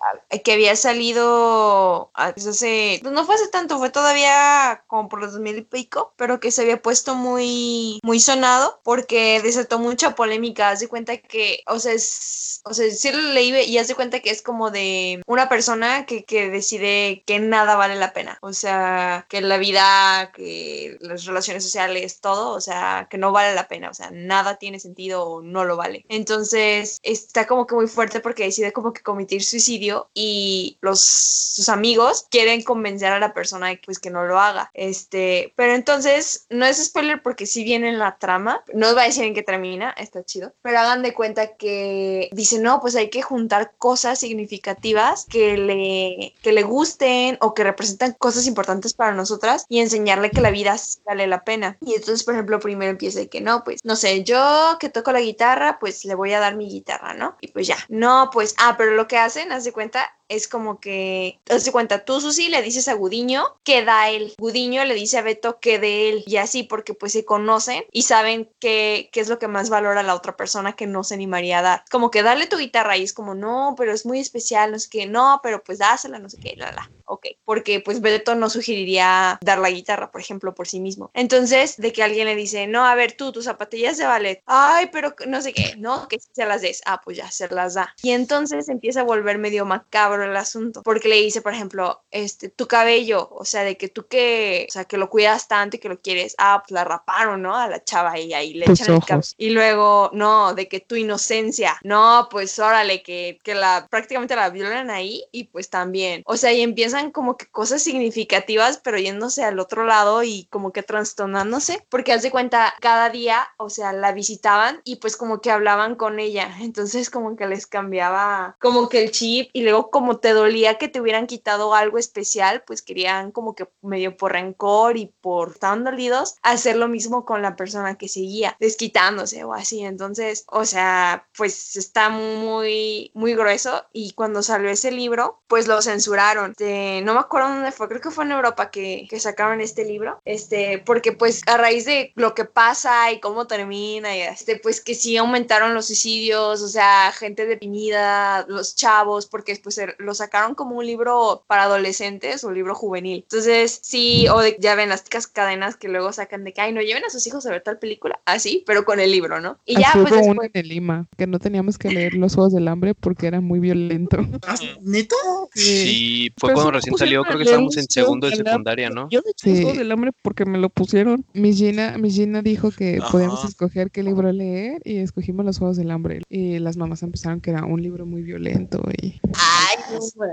[0.44, 5.58] que había salido hace, pues no fue hace tanto, fue todavía como por los 2000
[5.58, 10.70] y pico, pero que se había puesto muy, muy sonado porque desató mucha polémica.
[10.70, 13.96] Haz de cuenta que, o sea, es, o sea, sí lo leí y haz de
[13.96, 18.38] cuenta que es como de una persona que, que decide que nada vale la pena.
[18.42, 23.56] O sea, que la vida, que las relaciones sociales, todo, o sea, que no vale
[23.56, 26.06] la pena, o sea, nada tiene sentido o no lo vale.
[26.10, 31.70] Entonces, está como que muy fuerte porque decide como que cometer suicidio y los sus
[31.70, 34.70] amigos quieren convencer a la persona de pues que no lo haga.
[34.74, 39.04] Este, pero entonces no es spoiler porque si viene en la trama, no os va
[39.04, 42.96] a decir en qué termina, está chido, pero hagan de cuenta que dice, "No, pues
[42.96, 48.94] hay que juntar cosas significativas que le que le gusten o que representan cosas importantes
[48.94, 51.78] para nosotras y enseñarle que la vida vale la pena.
[51.82, 55.12] Y entonces, por ejemplo, primero empieza de que no, pues, no sé, yo que toco
[55.12, 57.36] la guitarra, pues le voy a dar mi guitarra, ¿no?
[57.42, 60.80] Y pues ya, no, pues, ah, pero lo que hacen, haz de cuenta, es como
[60.80, 64.34] que, haz de cuenta, tú, Susi, le dices a Gudiño que da él.
[64.38, 66.24] Gudiño le dice a Beto que de él.
[66.28, 70.04] Y así, porque pues se conocen y saben qué, qué es lo que más valora
[70.04, 71.84] la otra persona que no se animaría a dar.
[71.92, 74.90] Como que darle tu guitarra y es como, no, pero es muy especial, no sé
[74.90, 76.92] qué, no, pero pues dásela, no sé qué, la, la.
[77.08, 81.12] Ok, porque pues Beto no sugeriría dar la guitarra, por ejemplo, por sí mismo.
[81.14, 84.90] Entonces, de que alguien le dice, no, a ver, tú, tus zapatillas de ballet, ay,
[84.92, 87.94] pero no sé qué, no, que se las des, ah, pues ya se las da.
[88.02, 92.50] Y entonces empieza a volver medio macabro el asunto, porque le dice, por ejemplo, este,
[92.50, 95.80] tu cabello, o sea, de que tú que, o sea, que lo cuidas tanto y
[95.80, 97.56] que lo quieres, ah, pues la raparon, ¿no?
[97.56, 99.28] A la chava y ahí le echan el cabello.
[99.38, 104.50] Y luego, no, de que tu inocencia, no, pues órale, que, que la, prácticamente la
[104.50, 109.44] violan ahí y pues también, o sea, y empiezan como que cosas significativas, pero yéndose
[109.44, 113.94] al otro lado y como que trastornándose, porque haz de cuenta, cada día, o sea,
[113.94, 118.90] la visitaban y pues como que hablaban con ella, entonces como que les cambiaba como
[118.90, 122.62] que el chip y luego como como te dolía que te hubieran quitado algo especial,
[122.68, 127.42] pues querían como que medio por rencor y por tan dolidos hacer lo mismo con
[127.42, 129.84] la persona que seguía, desquitándose o así.
[129.84, 135.82] Entonces, o sea, pues está muy, muy grueso y cuando salió ese libro, pues lo
[135.82, 136.52] censuraron.
[136.52, 139.86] Este, no me acuerdo dónde fue, creo que fue en Europa que, que sacaron este
[139.86, 144.58] libro, este, porque pues a raíz de lo que pasa y cómo termina y este,
[144.58, 150.14] pues que sí aumentaron los suicidios, o sea, gente deprimida, los chavos, porque pues lo
[150.14, 153.22] sacaron como un libro para adolescentes o un libro juvenil.
[153.24, 156.74] Entonces, sí, o de, ya ven las típicas cadenas que luego sacan de que, ay,
[156.74, 159.58] no lleven a sus hijos a ver tal película, así, pero con el libro, ¿no?
[159.66, 160.50] Y ya, pues después...
[160.54, 164.18] en Lima, que no teníamos que leer Los Juegos del Hambre porque era muy violento.
[164.48, 165.16] ¿Ah, ¿Nito?
[165.54, 169.08] Sí, fue cuando recién salió, creo que estábamos en segundo de secundaria, ¿no?
[169.10, 171.26] Yo de hecho Los Juegos del Hambre porque me lo pusieron.
[171.34, 175.78] Mi Gina, mi Gina dijo que podíamos escoger qué libro leer y escogimos Los Juegos
[175.78, 176.22] del Hambre.
[176.30, 179.20] Y las mamás empezaron que era un libro muy violento y...
[179.34, 179.78] Ay,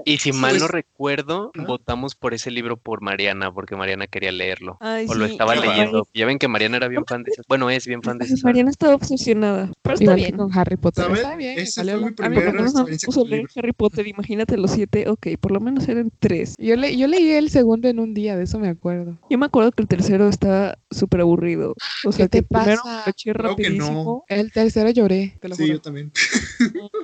[0.05, 4.78] y si mal no recuerdo, votamos por ese libro por Mariana, porque Mariana quería leerlo.
[4.80, 6.07] o lo estaba leyendo.
[6.14, 7.42] Ya ven que Mariana era bien fan de eso.
[7.48, 8.36] Bueno, es bien fan de eso.
[8.44, 9.70] Mariana estaba obsesionada.
[9.82, 10.36] Pero está bien.
[10.36, 11.07] Con Harry Potter.
[11.12, 11.59] Está bien.
[11.59, 14.07] Esa fue mi primera experiencia con leer Harry Potter.
[14.07, 15.09] Imagínate los siete.
[15.09, 16.55] Ok, por lo menos eran tres.
[16.59, 19.18] Yo, le, yo leí el segundo en un día, de eso me acuerdo.
[19.30, 21.74] Yo me acuerdo que el tercero está súper aburrido.
[22.05, 24.24] O sea, ¿Qué que te primero me eché rapidísimo.
[24.28, 25.74] El tercero lloré, te lo Sí, juro.
[25.74, 26.12] yo también.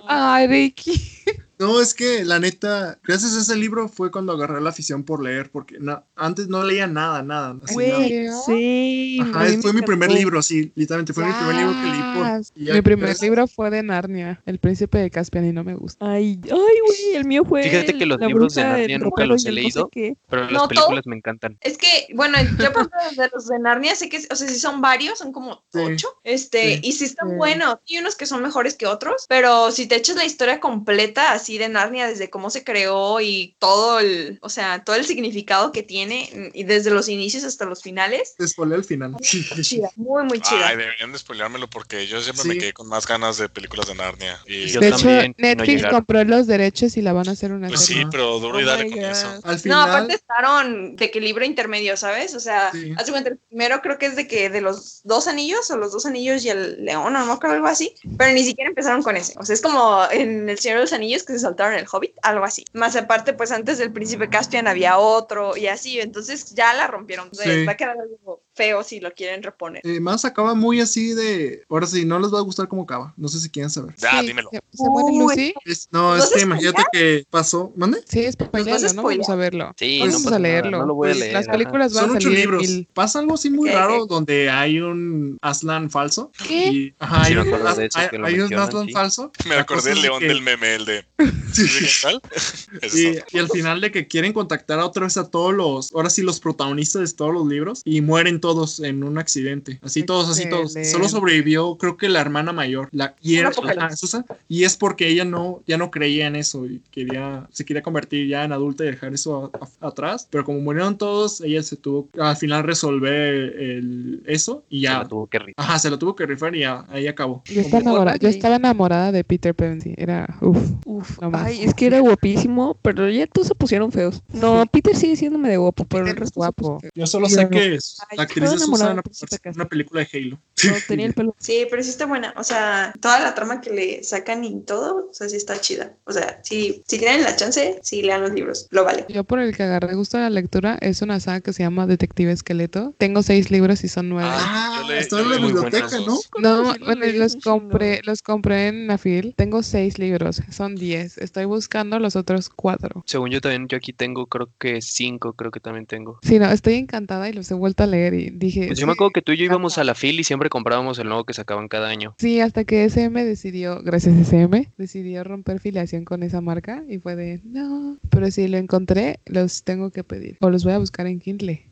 [0.09, 0.93] Ay, Ricky.
[1.59, 5.23] No, es que la neta, gracias a ese libro fue cuando agarré la afición por
[5.23, 5.77] leer, porque
[6.15, 7.57] antes no leía nada, nada.
[7.65, 8.43] así, nada.
[8.47, 9.19] Sí.
[9.23, 12.75] Ajá, fue mi primer libro, sí, literalmente fue mi primer libro que leí por.
[12.75, 16.05] Mi primer gracias- libro fue de Narnia, El Príncipe de Caspian, y no me gusta.
[16.09, 17.63] Ay, ay, güey, el mío fue.
[17.65, 19.91] Fíjate que los libros de Narnia nunca los he el no sé leído.
[20.29, 21.59] Pero las No, películas me encantan.
[21.61, 24.81] Es que, bueno, yo por de los de Narnia sé que, o sea, sí son
[24.81, 25.81] varios, son como Sí.
[25.81, 26.81] ocho, este, Sí.
[26.85, 27.35] y sí están Sí.
[27.37, 31.33] buenos, y unos que son mejores que otros, pero si te echas la historia completa
[31.33, 35.73] así de Narnia, desde cómo se creó y todo el, o sea, todo el significado
[35.73, 39.17] que tiene, y desde los inicios hasta los finales, spoilé el final.
[39.23, 40.69] chida, muy, muy chida.
[40.69, 42.61] Ay, deberían de spoileármelo porque yo siempre me Sí.
[42.61, 44.39] quedé con más ganas de películas de Narnia.
[44.47, 45.97] Y Yo de también, hecho, no Netflix llegaron.
[46.01, 48.09] compró los derechos y la van a hacer una pues sí, serie.
[48.11, 49.09] pero duro y Oh dale my con God.
[49.11, 49.29] eso.
[49.45, 49.89] Al No, final.
[49.91, 52.35] aparte estaron de que libro intermedio, ¿sabes?
[52.35, 52.93] O sea, Sí.
[52.97, 55.77] haz de cuenta, el primero creo que es de que de los dos anillos o
[55.77, 58.69] los dos anillos y el león, o no me acuerdo algo así, pero ni siquiera
[58.71, 59.35] empezaron con ese.
[59.39, 62.17] O sea, es como en el Señor de los Anillos que se saltaron el Hobbit,
[62.23, 62.65] algo así.
[62.73, 67.27] Más aparte, pues antes del Príncipe Caspian había otro y así, entonces ya la rompieron.
[67.27, 67.65] Entonces, Sí.
[67.67, 69.81] Va a quedar algo feo si lo quieren reponer.
[69.87, 71.63] eh, más acaba muy así de.
[71.71, 73.15] Ahora sí, no les va a gustar cómo acaba.
[73.17, 73.95] No sé si quieren saber.
[73.99, 74.51] Ya, Sí, dímelo.
[74.53, 75.17] ¿Se, se muere.
[75.19, 75.55] Lucy?
[75.65, 77.73] Es- no, ¿Nos es que imagínate que pasó.
[77.77, 78.03] ¿Mande?
[78.09, 79.73] Sí, a spoilerlo, no vamos a verlo.
[79.79, 80.79] Sí, no no vamos a nada, leerlo.
[80.81, 81.53] no lo voy a Pues, leer, Las ajá.
[81.53, 82.63] películas van Son a ocho salir libros.
[82.63, 82.89] mil.
[82.93, 84.09] Pasa algo así muy Ok, raro ok.
[84.11, 86.33] donde hay un Aslan falso.
[86.47, 86.67] ¿Qué?
[86.73, 89.31] Y, ajá, Sí, hay, me un, de eso hay- que lo hay un Aslan falso.
[89.49, 91.05] Me acordé del es león que- del meme, el de.
[92.83, 95.93] Es Y, y al final de que quieren contactar a otra vez a todos los,
[95.95, 98.48] ahora sí los protagonistas de todos los libros y mueren todos
[98.83, 100.75] en un accidente, así todos, así todos.
[100.91, 105.09] Solo sobrevivió creo que la hermana mayor, la y, era- ajá, Susan, y es porque
[105.09, 108.85] ella no ya no creía en eso y quería se quería convertir ya en adulta
[108.85, 112.65] y dejar eso a- a- atrás, pero como murieron todos, ella se tuvo al final
[112.65, 115.55] resolver el, eso y Se ya la tuvo que rifar.
[115.57, 117.43] Ajá, se lo tuvo que rifar y ya, ahí acabó.
[117.47, 120.59] Yo estaba, enamorada, yo estaba enamorada de Peter sí, era, uff.
[120.85, 121.47] Uf, No más.
[121.47, 124.23] ay, es que era guapísimo, pero ya todos se pusieron feos.
[124.33, 126.79] No, Peter sigue siendo medio guapo, pero el resto se guapo.
[126.95, 129.03] Yo solo sé que es Ay, la actriz de Susana
[129.45, 130.39] en una película de Halo.
[130.65, 131.37] No, tenía el pelo.
[131.39, 132.35] Sí, pero sí está buena.
[132.37, 135.93] O sea, toda la trama que le sacan y todo, o sea, sí está chida.
[136.05, 138.67] O sea, si, si tienen la chance, sí lean los libros.
[138.71, 139.07] Lo vale.
[139.09, 141.87] Yo por el que agarré gusto a la lectura es una saga que se llama
[141.87, 142.95] Detective Esqueleto.
[142.99, 144.29] Tengo seis libros y son nueve.
[144.33, 146.19] Ah, yo le- está en la biblioteca, ¿no?
[146.41, 149.35] No, bueno, los compré, los compré en Nafil.
[149.37, 151.19] Tengo seis libros, son diez.
[151.19, 153.03] Estoy buscando los otros cuatro.
[153.07, 156.19] Según yo también, yo aquí tengo creo que cinco, creo que también tengo.
[156.23, 158.67] Sí, no, estoy encantada y los he vuelto a leer y dije.
[158.67, 160.99] Pues yo me acuerdo que tú y yo íbamos a la FIL y siempre comprábamos
[160.99, 162.15] el nuevo que sacaban cada año.
[162.19, 166.99] Sí, hasta que SM decidió, gracias a SM, decidió romper filiación con esa marca y
[166.99, 170.79] fue de, no, pero si lo encontré, los tengo que pedir o los voy a
[170.79, 171.68] buscar en Kindle.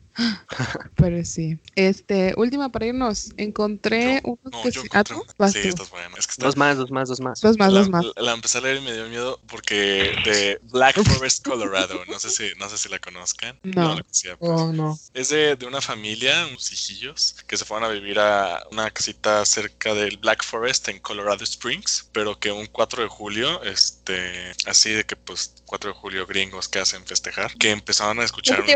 [0.95, 1.57] Pero sí.
[1.75, 3.31] Este, última para irnos.
[3.37, 5.67] Encontré Yo- unos no, que yo sí- ah, encontré Sí, tú.
[5.69, 6.09] esta es buena.
[6.17, 7.41] Es que está- Dos más, dos más, dos más.
[7.41, 8.05] Dos más, la, dos más.
[8.05, 10.95] la- la empecé a leer y me dio miedo porque de Black
[11.25, 11.99] Forest, Colorado.
[12.07, 13.59] No sé si, no sé si la conozcan.
[13.63, 13.95] No.
[13.95, 14.51] la conocía, pues.
[14.51, 14.97] Oh, no.
[15.13, 19.45] Es de, de una familia, unos hijillos, que se fueron a vivir a una casita
[19.45, 24.91] cerca del Black Forest en Colorado Springs, pero que un 4 de julio, este, así
[24.91, 28.67] de que pues 4 de julio gringos que hacen festejar, que empezaron a escuchar un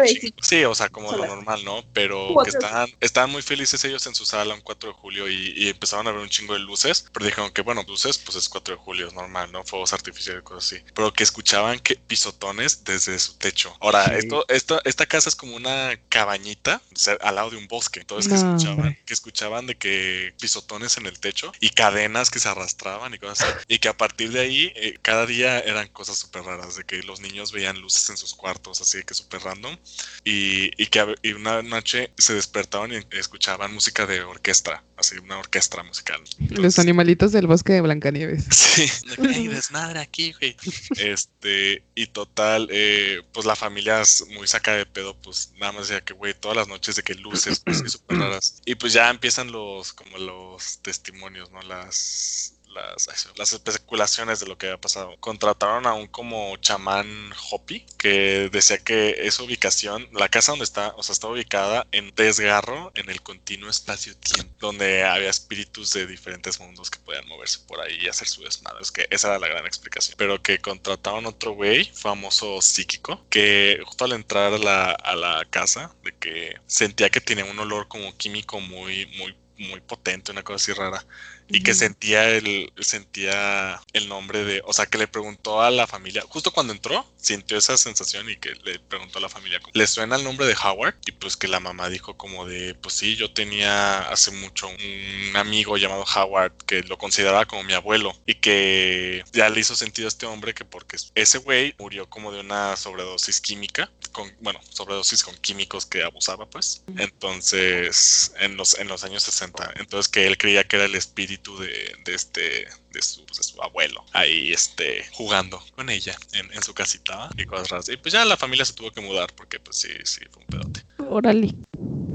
[0.42, 1.84] Sí, o sea, como normal, ¿no?
[1.94, 5.70] Pero que estaban, estaban muy felices ellos en su sala un 4 de julio y,
[5.70, 8.76] empezaron a ver un chingo de luces, pero dijeron que, bueno, luces, pues es 4
[8.76, 9.64] de julio, es normal, ¿no?
[9.64, 10.84] Fuegos artificiales y cosas así.
[10.94, 13.76] Pero que escuchaban que pisotones desde su techo.
[13.80, 16.82] Ahora, esto, esto, esta casa es como una cabañita
[17.22, 18.00] al lado de un bosque.
[18.00, 22.50] Entonces, que escuchaban, que escuchaban de que pisotones en el techo y cadenas que se
[22.50, 23.66] arrastraban y cosas así.
[23.68, 27.04] Y que a partir de ahí, eh, cada día eran cosas súper raras, de que
[27.04, 29.78] los niños veían luces en sus cuartos, así que súper random.
[30.24, 35.84] Y, y que una noche se despertaban y escuchaban música de orquesta, así una orquesta
[35.84, 36.22] musical.
[36.50, 38.46] los animalitos del bosque de Blancanieves.
[38.72, 40.56] Sí, hay desmadre aquí, güey.
[40.98, 45.90] Este, y total, eh, pues la familia es muy saca de pedo, pues nada más
[45.90, 48.62] decía que, güey, todas las noches de que luces, pues súper raras.
[48.66, 51.62] Y pues ya empiezan los, como los testimonios, ¿no?
[51.64, 55.16] Las las, especulaciones de lo que había pasado.
[55.20, 60.94] Contrataron a un como chamán Hopi que decía que esa ubicación, la casa donde está,
[60.98, 66.60] o sea, está ubicada en desgarro en el continuo espacio-tiempo, donde había espíritus de diferentes
[66.60, 68.82] mundos que podían moverse por ahí y hacer su desmadre.
[68.82, 70.16] Es que esa era la gran explicación.
[70.18, 75.46] Pero que contrataron otro güey, famoso psíquico, que justo al entrar a la, a la
[75.50, 80.44] casa, de que sentía que tenía un olor como químico muy, muy muy potente, una
[80.44, 81.06] cosa así rara
[81.48, 85.88] y que sentía el, sentía el nombre de, o sea, que le preguntó a la
[85.88, 89.88] familia, justo cuando entró, sintió esa sensación y que le preguntó a la familia, ¿le
[89.88, 90.96] suena el nombre de Howard?
[91.06, 95.36] Y pues que la mamá dijo como de, pues sí, yo tenía hace mucho un
[95.36, 100.08] amigo llamado Howard que lo consideraba como mi abuelo y que ya le hizo sentido
[100.08, 104.60] a este hombre que porque ese güey murió como de una sobredosis química, con, bueno,
[104.70, 106.84] sobredosis con químicos que abusaba pues.
[106.98, 111.41] Entonces, en los, en los años 60, entonces que él creía que era el espíritu
[111.42, 116.62] de, de este de su, de su, abuelo ahí este jugando con ella en, en,
[116.62, 119.60] su casita y cosas raras y pues ya la familia se tuvo que mudar porque
[119.60, 121.56] pues sí sí fue un pedote órale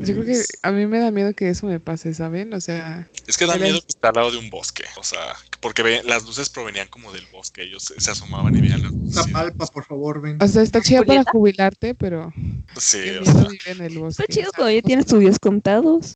[0.06, 2.52] yo creo que a mí me da miedo que eso me pase, ¿saben?
[2.54, 3.08] O sea...
[3.26, 6.24] Es que da miedo que está al lado de un bosque, o sea, porque las
[6.24, 10.40] luces provenían como del bosque, ellos se, asomaban y veían las palpa, por favor, ven.
[10.40, 12.32] O sea, está chido para jubilarte, pero...
[12.78, 13.48] Sí, o sea...
[13.66, 14.22] en el bosque.
[14.22, 16.14] Está chido, todavía tienes tus días contados.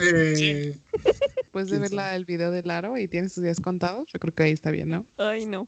[0.00, 0.76] Eh...
[1.52, 4.44] Después de ver el video del aro y tienes tus días contados, yo creo que
[4.44, 5.04] ahí está bien, ¿no?
[5.18, 5.66] Ay, no.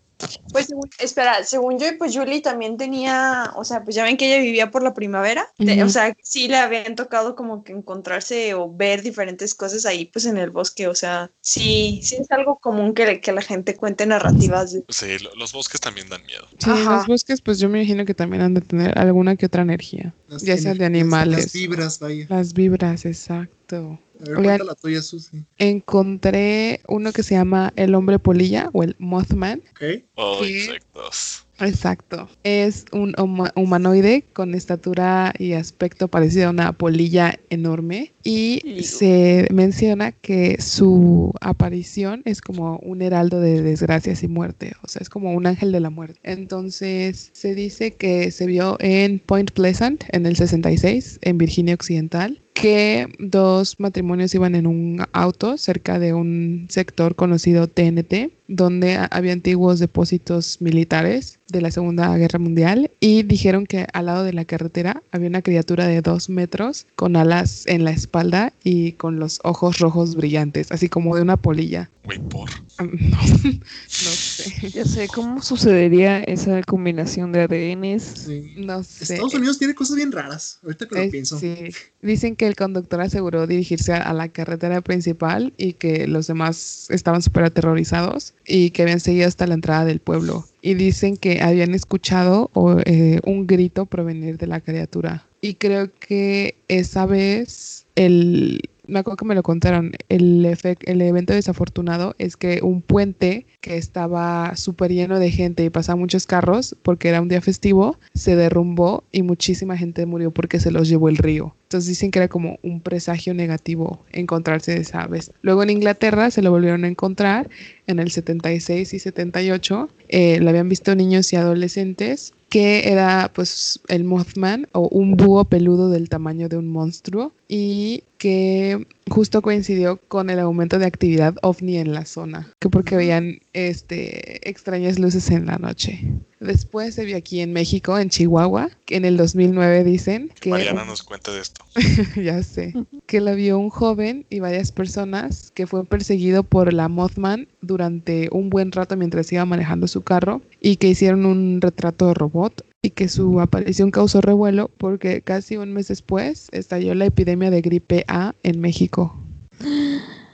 [0.52, 0.68] Pues
[1.00, 4.70] espera, según yo, pues Julie también tenía, o sea, pues ya ven que ella vivía
[4.70, 5.48] por la primavera,
[5.84, 10.26] o sea, sí le habían tocado como que encontrarse o ver diferentes cosas ahí, pues
[10.26, 14.06] en el bosque, o sea, sí, sí es algo común que, que la gente cuente
[14.06, 14.78] narrativas.
[14.88, 16.46] Sí, los bosques también dan miedo.
[16.58, 19.62] Sí, los bosques, pues yo me imagino que también han de tener alguna que otra
[19.62, 21.38] energía, ya sea de animales.
[21.38, 22.26] Las vibras, vaya.
[22.28, 23.98] Las vibras, exacto.
[24.22, 25.44] A ver, la tuya, Susi.
[25.58, 29.62] Encontré uno que se llama El Hombre Polilla o el Mothman.
[29.72, 30.02] Ok.
[30.14, 31.46] Oh, insectos.
[31.58, 32.28] Exacto.
[32.42, 33.14] Es un
[33.54, 41.32] humanoide con estatura y aspecto parecido a una polilla enorme y se menciona que su
[41.40, 45.70] aparición es como un heraldo de desgracias y muerte, o sea, es como un ángel
[45.70, 46.18] de la muerte.
[46.24, 52.41] Entonces, se dice que se vio en Point Pleasant en el 66, en Virginia Occidental,
[52.54, 59.32] que dos matrimonios iban en un auto cerca de un sector conocido TNT, donde había
[59.32, 64.44] antiguos depósitos militares de la Segunda Guerra Mundial y dijeron que al lado de la
[64.44, 69.38] carretera había una criatura de dos metros con alas en la espalda y con los
[69.44, 71.90] ojos rojos brillantes, así como de una polilla.
[72.28, 72.50] por.
[72.82, 74.70] No, no sé.
[74.70, 78.28] Ya sé, ¿cómo sucedería esa combinación de ADNs?
[78.56, 79.14] No sé.
[79.14, 81.38] Estados Unidos tiene cosas bien raras, ahorita que lo pienso.
[81.38, 81.54] Sí.
[82.00, 87.22] Dicen que el conductor aseguró dirigirse a la carretera principal y que los demás estaban
[87.22, 90.46] súper aterrorizados y que habían seguido hasta la entrada del pueblo.
[90.62, 92.50] Y dicen que habían escuchado
[92.86, 95.26] eh, un grito provenir de la criatura.
[95.40, 100.44] Y creo que esa vez el, me acuerdo que me lo contaron, el,
[100.80, 106.00] el evento desafortunado es que un puente que estaba súper lleno de gente y pasaban
[106.00, 110.72] muchos carros porque era un día festivo, se derrumbó y muchísima gente murió porque se
[110.72, 111.54] los llevó el río.
[111.64, 115.32] Entonces dicen que era como un presagio negativo encontrarse esa vez.
[115.40, 117.48] Luego en Inglaterra se lo volvieron a encontrar
[117.86, 119.88] en el 76 y 78.
[120.08, 125.46] Eh, lo habían visto niños y adolescentes que era pues el Mothman o un búho
[125.46, 131.34] peludo del tamaño de un monstruo y que justo coincidió con el aumento de actividad
[131.42, 136.00] ovni en la zona, que porque veían este extrañas luces en la noche.
[136.40, 140.48] Después se vio aquí en México, en Chihuahua, que en el 2009 dicen que...
[140.48, 141.62] Mariana nos cuenta de esto.
[142.16, 142.72] ya sé.
[143.04, 148.30] Que la vio un joven y varias personas que fue perseguido por la Mothman durante
[148.32, 152.64] un buen rato mientras iba manejando su carro y que hicieron un retrato de robot
[152.82, 157.62] y que su aparición causó revuelo porque casi un mes después estalló la epidemia de
[157.62, 159.16] gripe A en México.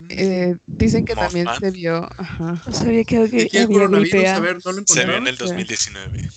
[0.08, 2.08] Eh, dicen que también se vio.
[2.16, 2.62] Ajá.
[2.66, 4.36] No sabía que había, gripe A.
[4.36, 6.28] A se vio en el 2019.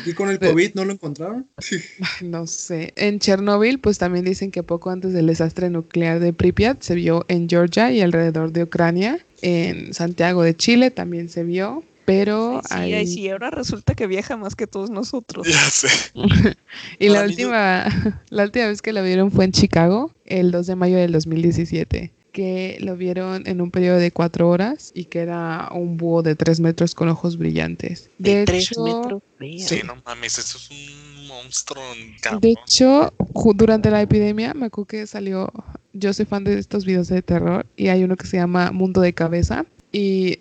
[0.00, 1.48] Aquí con el COVID no lo encontraron.
[2.22, 2.92] No sé.
[2.96, 7.24] En Chernóbil, pues también dicen que poco antes del desastre nuclear de Pripyat se vio
[7.28, 9.18] en Georgia y alrededor de Ucrania.
[9.42, 11.82] En Santiago de Chile también se vio.
[12.06, 15.46] Pero sí, sí, ahora resulta que viaja más que todos nosotros.
[15.46, 15.88] Ya sé.
[16.98, 17.84] y la última,
[18.30, 22.12] la última vez que la vieron fue en Chicago, el 2 de mayo del 2017
[22.36, 26.36] que lo vieron en un periodo de cuatro horas y que era un búho de
[26.36, 28.10] tres metros con ojos brillantes.
[28.18, 29.22] De, tres metros.
[29.58, 31.82] Sí, no mames, eso es un monstruo.
[32.38, 33.14] De hecho,
[33.54, 35.50] durante la epidemia, me acuerdo que salió,
[35.94, 39.00] yo soy fan de estos videos de terror y hay uno que se llama Mundo
[39.00, 40.40] de Cabeza y...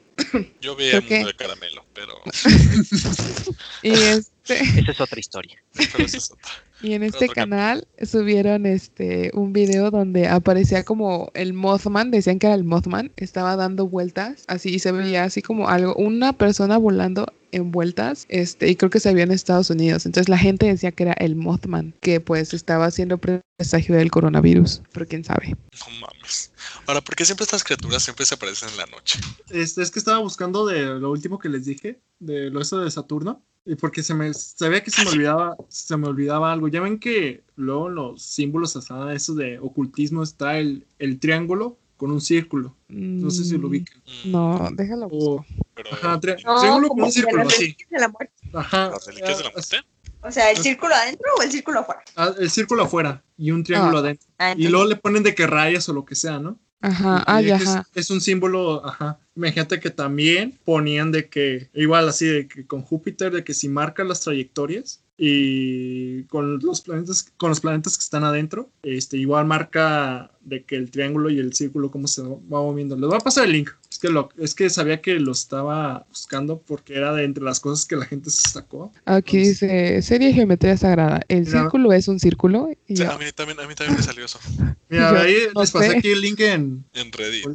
[0.61, 2.13] Yo vi el Mundo de Caramelo, pero...
[3.83, 4.59] y este...
[4.79, 5.61] Esa es otra historia.
[5.73, 6.51] Pero esa es otra.
[6.81, 12.47] Y en este canal subieron este un video donde aparecía como el Mothman, decían que
[12.47, 16.77] era el Mothman, estaba dando vueltas, así y se veía así como algo, una persona
[16.77, 17.25] volando
[17.55, 20.05] en vueltas, este, y creo que se había en Estados Unidos.
[20.05, 24.81] Entonces la gente decía que era el Mothman, que pues estaba haciendo presagio del coronavirus,
[24.91, 25.55] pero quién sabe.
[25.79, 26.51] No mames.
[26.85, 29.19] Ahora, ¿por qué siempre estas criaturas siempre se aparecen en la noche?
[29.49, 32.91] Este, es que estaba buscando de lo último que les dije, de lo eso de
[32.91, 33.41] Saturno.
[33.67, 36.67] Y porque se me sabía que se me olvidaba, se me olvidaba algo.
[36.67, 42.11] Ya ven que luego los símbolos hasta eso de ocultismo está el, el triángulo con
[42.11, 42.75] un círculo.
[42.87, 43.99] No sé si lo ubican.
[44.25, 45.07] Mm, no, déjalo.
[45.11, 45.43] O,
[45.91, 47.75] ajá, triángulo con un círculo, así.
[47.89, 48.33] De la muerte.
[48.53, 48.89] Ajá.
[48.91, 49.77] ¿Las reliquias de la muerte?
[50.21, 52.03] O sea, ¿el círculo adentro o el círculo afuera?
[52.15, 54.01] Ah, el círculo afuera y un triángulo ah.
[54.01, 54.27] adentro.
[54.37, 56.59] Ah, y luego le ponen de que rayas o lo que sea, ¿no?
[56.81, 59.17] Ajá, ah, ya, es, es, un símbolo, ajá.
[59.35, 63.67] Imagínate que también ponían de que, igual así, de que con Júpiter, de que si
[63.67, 69.45] marca las trayectorias, y con los planetas con los planetas que están adentro este igual
[69.45, 72.95] marca de que el triángulo y el círculo cómo se va moviendo.
[72.95, 73.69] Les voy a pasar el link
[74.05, 77.85] que lo es que sabía que lo estaba buscando porque era de entre las cosas
[77.85, 78.91] que la gente se sacó.
[79.05, 83.67] Aquí dice serie geometría sagrada el círculo es un círculo y a mí también a
[83.67, 84.39] mí también me salió eso.
[84.89, 87.47] Mira ahí les pasé aquí el link en en Reddit,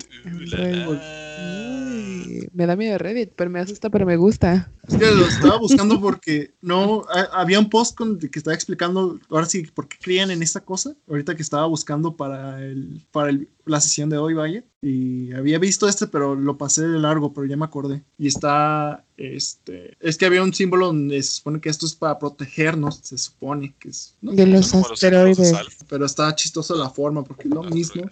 [2.53, 4.71] me da miedo Reddit pero me asusta pero me gusta.
[4.89, 9.47] Es que lo estaba buscando porque no había un post con, que estaba explicando ahora
[9.47, 10.97] sí por qué creían en esta cosa.
[11.09, 14.65] Ahorita que estaba buscando para el para el, la sesión de hoy, vaya.
[14.83, 18.03] Y había visto este, pero lo pasé de largo, pero ya me acordé.
[18.19, 22.19] Y está este es que había un símbolo donde se supone que esto es para
[22.19, 25.55] protegernos, se supone que es de los asteroides.
[25.89, 28.03] Pero está chistoso la forma porque es lo mismo.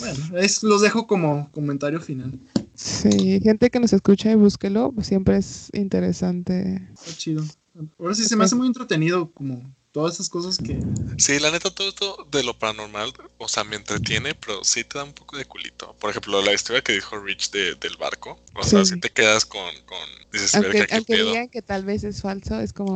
[0.00, 2.38] Bueno, es, los dejo como comentario final.
[2.74, 6.88] Sí, gente que nos escucha y búsquelo, siempre es interesante.
[6.92, 7.44] Está chido.
[7.98, 9.62] Ahora sí se me hace muy entretenido como
[9.96, 10.78] todas esas cosas que...
[11.16, 14.98] Sí, la neta, todo esto de lo paranormal, o sea, me entretiene, pero sí te
[14.98, 15.96] da un poco de culito.
[15.98, 19.74] Por ejemplo, la historia que dijo Rich del barco, o sea, si te quedas con...
[19.86, 19.98] con
[20.30, 22.92] dices, aunque, aunque digan que tal vez es falso, es como...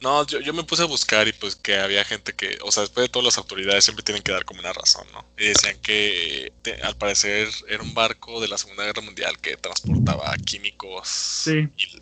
[0.00, 2.84] No, yo, yo me puse a buscar y pues que había gente que, o sea,
[2.84, 5.26] después de todas las autoridades siempre tienen que dar como una razón, ¿no?
[5.36, 6.50] Y decían que
[6.82, 11.44] al parecer era un barco de la Segunda Guerra Mundial que transportaba químicos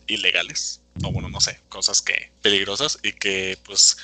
[0.06, 3.96] ilegales o bueno, no sé, cosas que peligrosas y que pues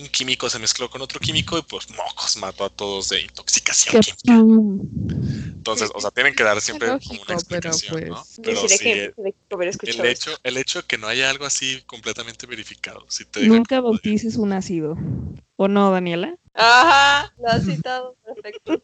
[0.00, 4.00] un químico se mezcló con otro químico y pues mocos mató a todos de intoxicación
[4.02, 4.34] química.
[4.34, 8.24] Entonces, o sea, tienen que dar siempre como una explicación, ¿no?
[8.42, 13.04] Pero pues, sí, el, hecho, el hecho de que no haya algo así completamente verificado.
[13.08, 14.96] Si te Nunca bautices un ácido.
[15.56, 16.36] ¿O no, Daniela?
[16.58, 18.82] Ajá, lo has citado, perfecto.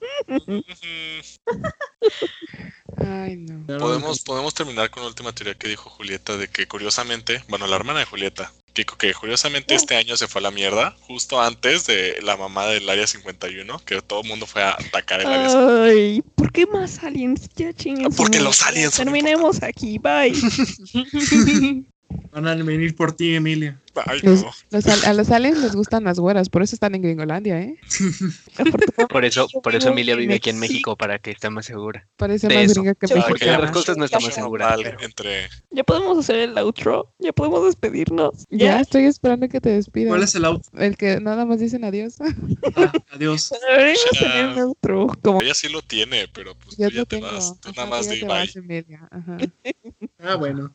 [2.99, 3.79] Ay, no.
[3.79, 7.75] Podemos, podemos terminar con la última teoría que dijo Julieta de que curiosamente, bueno, la
[7.75, 11.87] hermana de Julieta, dijo que curiosamente este año se fue a la mierda, justo antes
[11.87, 15.85] de la mamá del Área 51, que todo el mundo fue a atacar el Área
[15.85, 17.49] Ay, ¿por qué más aliens?
[17.57, 18.15] Ya chingados.
[18.15, 20.33] Porque los aliens Terminemos aquí, bye.
[22.33, 23.81] Van a venir por ti, Emilia.
[23.95, 27.79] a los aliens les gustan las güeras, por eso están en Gringolandia, ¿eh?
[29.09, 32.07] por eso, por eso Emilia vive aquí en México, para que esté más segura.
[32.17, 33.27] Parece más gringa que México.
[33.29, 34.79] Porque las cosas no más.
[35.01, 35.49] Entre...
[35.71, 38.47] Ya podemos hacer el outro, ya podemos despedirnos.
[38.51, 40.09] Ya, estoy esperando que te despidas.
[40.09, 40.71] ¿Cuál es el outro?
[40.77, 42.17] El que nada más dicen adiós.
[42.77, 43.53] Ah, adiós.
[43.69, 45.07] Deberíamos tener un outro.
[45.23, 45.41] Como...
[45.41, 47.61] Ella sí lo tiene, pero pues ya tú ya te vas.
[47.61, 48.85] Tú nada más de bye.
[50.19, 50.73] Ah, bueno.